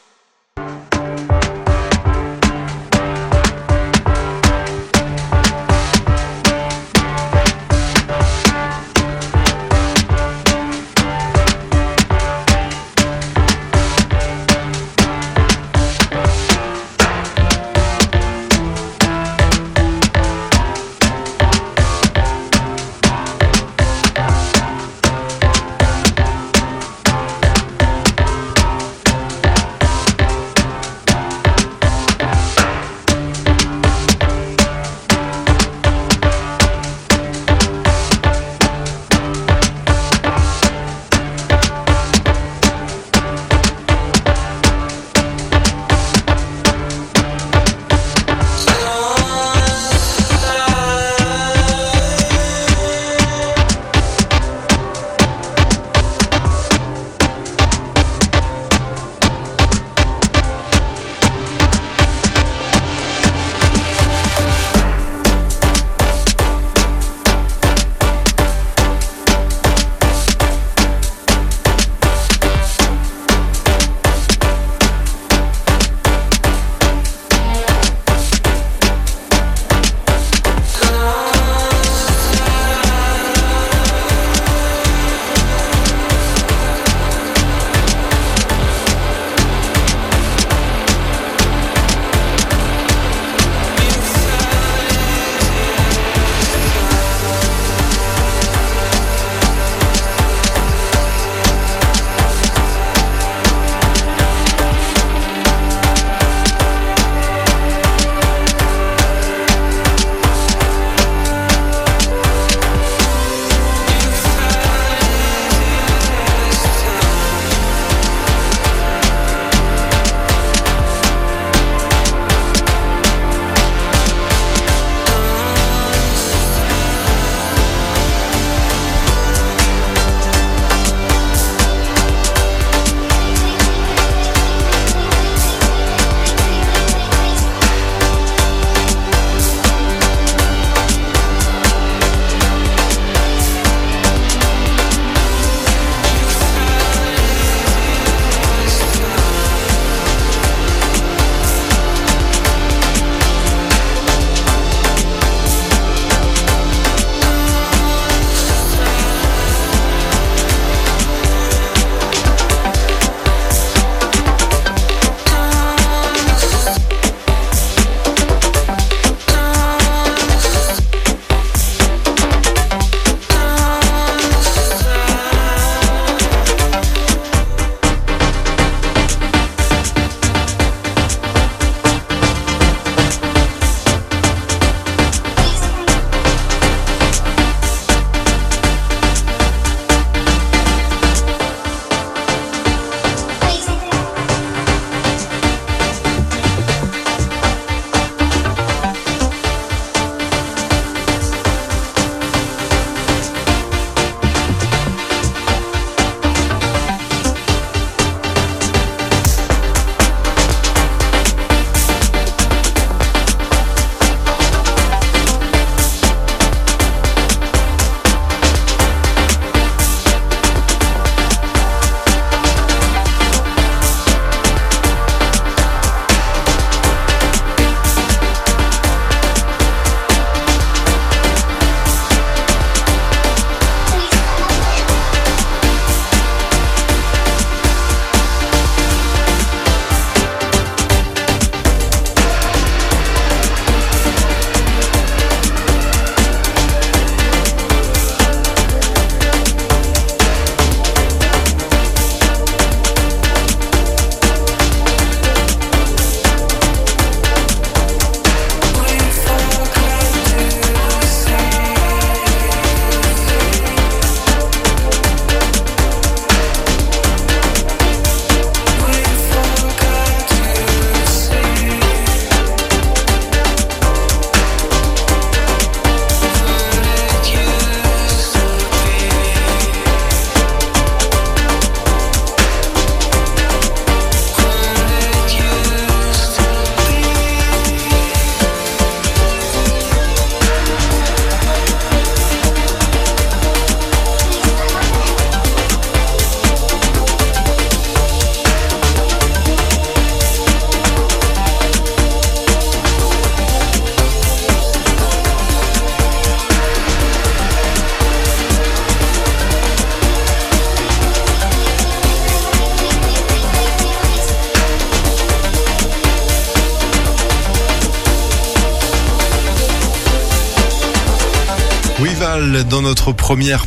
Première 323.13 323.64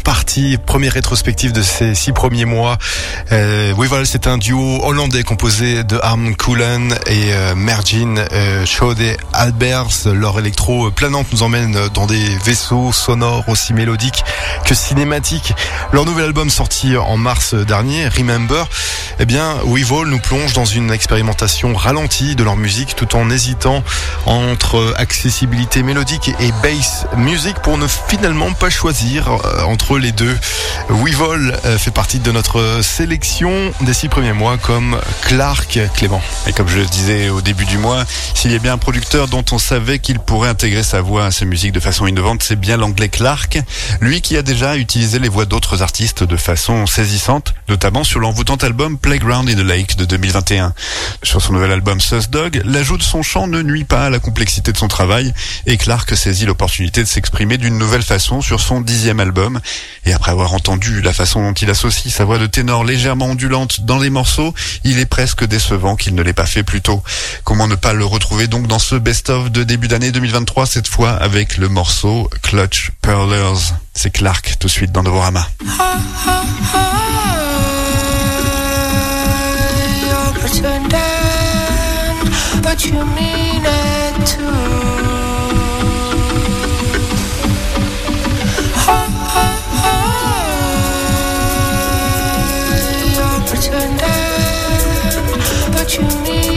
première 0.64 0.92
rétrospective 0.92 1.52
de 1.52 1.62
ces 1.62 1.94
six 1.94 2.12
premiers 2.12 2.44
mois. 2.44 2.78
Euh, 3.32 3.72
Weval, 3.76 4.06
c'est 4.06 4.26
un 4.26 4.38
duo 4.38 4.80
hollandais 4.84 5.22
composé 5.22 5.84
de 5.84 5.98
Arm 6.02 6.34
Coolen 6.36 6.92
et 7.06 7.32
euh, 7.32 7.54
Mergin 7.54 8.24
euh, 8.32 8.64
Albers. 9.32 10.06
Leur 10.12 10.38
électro 10.38 10.90
planante 10.90 11.26
nous 11.32 11.42
emmène 11.42 11.76
dans 11.94 12.06
des 12.06 12.24
vaisseaux 12.44 12.92
sonores 12.92 13.48
aussi 13.48 13.72
mélodiques 13.72 14.24
que 14.64 14.74
cinématiques. 14.74 15.52
Leur 15.92 16.04
nouvel 16.04 16.26
album 16.26 16.50
sorti 16.50 16.96
en 16.96 17.16
mars 17.16 17.54
dernier, 17.54 18.08
Remember, 18.08 18.68
eh 19.20 19.24
bien, 19.26 19.56
Weval 19.64 20.06
nous 20.08 20.20
plonge 20.20 20.52
dans 20.52 20.64
une 20.64 20.90
expérimentation 20.90 21.74
ralentie 21.74 22.36
de 22.36 22.44
leur 22.44 22.56
musique 22.56 22.94
tout 22.96 23.16
en 23.16 23.30
hésitant 23.30 23.82
entre 24.26 24.94
accessibilité 24.96 25.82
mélodique 25.82 26.30
et 26.40 26.52
bass 26.62 27.06
music 27.16 27.56
pour 27.62 27.78
ne 27.78 27.86
finalement 27.86 28.52
pas 28.52 28.70
choisir 28.70 29.28
euh, 29.28 29.62
entre 29.62 29.98
les 29.98 30.12
deux. 30.12 30.27
Weevil 30.90 31.54
euh, 31.64 31.78
fait 31.78 31.90
partie 31.90 32.18
de 32.18 32.32
notre 32.32 32.80
sélection 32.82 33.72
des 33.82 33.92
six 33.92 34.08
premiers 34.08 34.32
mois 34.32 34.56
comme 34.58 34.98
Clark 35.22 35.78
Clément. 35.94 36.22
Et 36.46 36.52
comme 36.52 36.68
je 36.68 36.78
le 36.78 36.86
disais 36.86 37.28
au 37.28 37.40
début 37.40 37.64
du 37.66 37.78
mois, 37.78 38.04
s'il 38.34 38.52
y 38.52 38.54
a 38.54 38.58
bien 38.58 38.72
un 38.72 38.78
producteur 38.78 39.28
dont 39.28 39.44
on 39.52 39.58
savait 39.58 39.98
qu'il 39.98 40.18
pourrait 40.18 40.48
intégrer 40.48 40.82
sa 40.82 41.00
voix 41.00 41.26
à 41.26 41.30
sa 41.30 41.44
musique 41.44 41.72
de 41.72 41.80
façon 41.80 42.06
innovante, 42.06 42.42
c'est 42.42 42.56
bien 42.56 42.76
l'anglais 42.76 43.08
Clark. 43.08 43.58
Lui 44.00 44.20
qui 44.20 44.36
a 44.36 44.42
déjà 44.42 44.76
utilisé 44.76 45.18
les 45.18 45.28
voix 45.28 45.44
d'autres 45.44 45.82
artistes 45.82 46.24
de 46.24 46.36
façon 46.36 46.86
saisissante, 46.86 47.54
notamment 47.68 48.04
sur 48.04 48.20
l'envoûtant 48.20 48.56
album 48.56 48.98
Playground 48.98 49.48
in 49.48 49.54
the 49.54 49.66
Lake 49.66 49.96
de 49.96 50.04
2021. 50.04 50.72
Sur 51.22 51.42
son 51.42 51.52
nouvel 51.52 51.72
album 51.72 52.00
Sus 52.00 52.28
Dog, 52.30 52.62
l'ajout 52.64 52.96
de 52.96 53.02
son 53.02 53.22
chant 53.22 53.46
ne 53.46 53.62
nuit 53.62 53.84
pas 53.84 54.04
à 54.04 54.10
la 54.10 54.18
complexité 54.18 54.72
de 54.72 54.78
son 54.78 54.88
travail 54.88 55.32
et 55.66 55.76
Clark 55.76 56.16
saisit 56.16 56.46
l'opportunité 56.46 57.02
de 57.02 57.08
s'exprimer 57.08 57.58
d'une 57.58 57.78
nouvelle 57.78 58.02
façon 58.02 58.40
sur 58.40 58.60
son 58.60 58.80
dixième 58.80 59.20
album. 59.20 59.60
Et 60.08 60.14
après 60.14 60.30
avoir 60.30 60.54
entendu 60.54 61.02
la 61.02 61.12
façon 61.12 61.42
dont 61.42 61.52
il 61.52 61.68
associe 61.68 62.10
sa 62.10 62.24
voix 62.24 62.38
de 62.38 62.46
ténor 62.46 62.82
légèrement 62.82 63.26
ondulante 63.26 63.82
dans 63.82 63.98
les 63.98 64.08
morceaux, 64.08 64.54
il 64.82 64.98
est 64.98 65.04
presque 65.04 65.44
décevant 65.44 65.96
qu'il 65.96 66.14
ne 66.14 66.22
l'ait 66.22 66.32
pas 66.32 66.46
fait 66.46 66.62
plus 66.62 66.80
tôt. 66.80 67.02
Comment 67.44 67.68
ne 67.68 67.74
pas 67.74 67.92
le 67.92 68.06
retrouver 68.06 68.46
donc 68.46 68.66
dans 68.68 68.78
ce 68.78 68.94
best-of 68.94 69.50
de 69.50 69.64
début 69.64 69.86
d'année 69.86 70.10
2023, 70.10 70.64
cette 70.64 70.88
fois 70.88 71.10
avec 71.10 71.58
le 71.58 71.68
morceau 71.68 72.30
Clutch 72.40 72.92
Pearlers? 73.02 73.74
C'est 73.92 74.08
Clark 74.08 74.54
tout 74.58 74.68
de 74.68 74.72
suite 74.72 74.92
dans 74.92 75.02
Novorama. 75.02 75.46
Too. 84.24 84.97
But 95.88 95.96
you 95.96 96.22
mean 96.22 96.47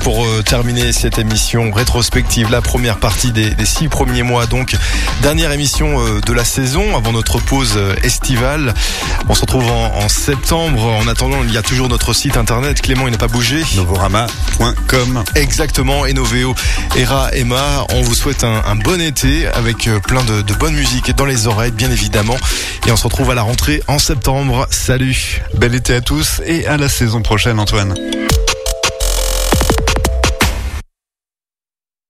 Pour 0.00 0.24
euh, 0.24 0.42
terminer 0.42 0.92
cette 0.92 1.18
émission 1.18 1.70
rétrospective, 1.70 2.50
la 2.50 2.60
première 2.60 2.98
partie 2.98 3.32
des, 3.32 3.50
des 3.50 3.64
six 3.64 3.88
premiers 3.88 4.22
mois. 4.22 4.46
Donc, 4.46 4.74
dernière 5.22 5.52
émission 5.52 6.00
euh, 6.00 6.20
de 6.20 6.32
la 6.32 6.44
saison 6.44 6.96
avant 6.96 7.12
notre 7.12 7.38
pause 7.38 7.74
euh, 7.76 7.94
estivale. 8.02 8.74
On 9.28 9.34
se 9.34 9.42
retrouve 9.42 9.70
en, 9.70 9.94
en 9.96 10.08
septembre. 10.08 10.84
En 10.84 11.06
attendant, 11.06 11.38
il 11.44 11.52
y 11.52 11.56
a 11.56 11.62
toujours 11.62 11.88
notre 11.88 12.12
site 12.12 12.36
internet. 12.36 12.82
Clément, 12.82 13.06
il 13.08 13.12
n'a 13.12 13.18
pas 13.18 13.28
bougé. 13.28 13.62
Novorama.com. 13.76 15.24
Exactement, 15.36 16.06
Enoveo, 16.06 16.54
Era, 16.96 17.32
Emma, 17.34 17.86
on 17.92 18.02
vous 18.02 18.14
souhaite 18.14 18.44
un, 18.44 18.62
un 18.66 18.76
bon 18.76 19.00
été 19.00 19.46
avec 19.46 19.88
plein 20.06 20.24
de, 20.24 20.42
de 20.42 20.54
bonne 20.54 20.74
musique 20.74 21.14
dans 21.14 21.26
les 21.26 21.46
oreilles, 21.46 21.72
bien 21.72 21.90
évidemment. 21.90 22.36
Et 22.86 22.90
on 22.90 22.96
se 22.96 23.04
retrouve 23.04 23.30
à 23.30 23.34
la 23.34 23.42
rentrée 23.42 23.82
en 23.86 23.98
septembre. 23.98 24.66
Salut 24.70 25.40
Bel 25.56 25.74
été 25.74 25.94
à 25.94 26.00
tous 26.00 26.40
et 26.46 26.66
à 26.66 26.76
la 26.76 26.88
saison 26.88 27.22
prochaine 27.22 27.58
Antoine. 27.60 27.94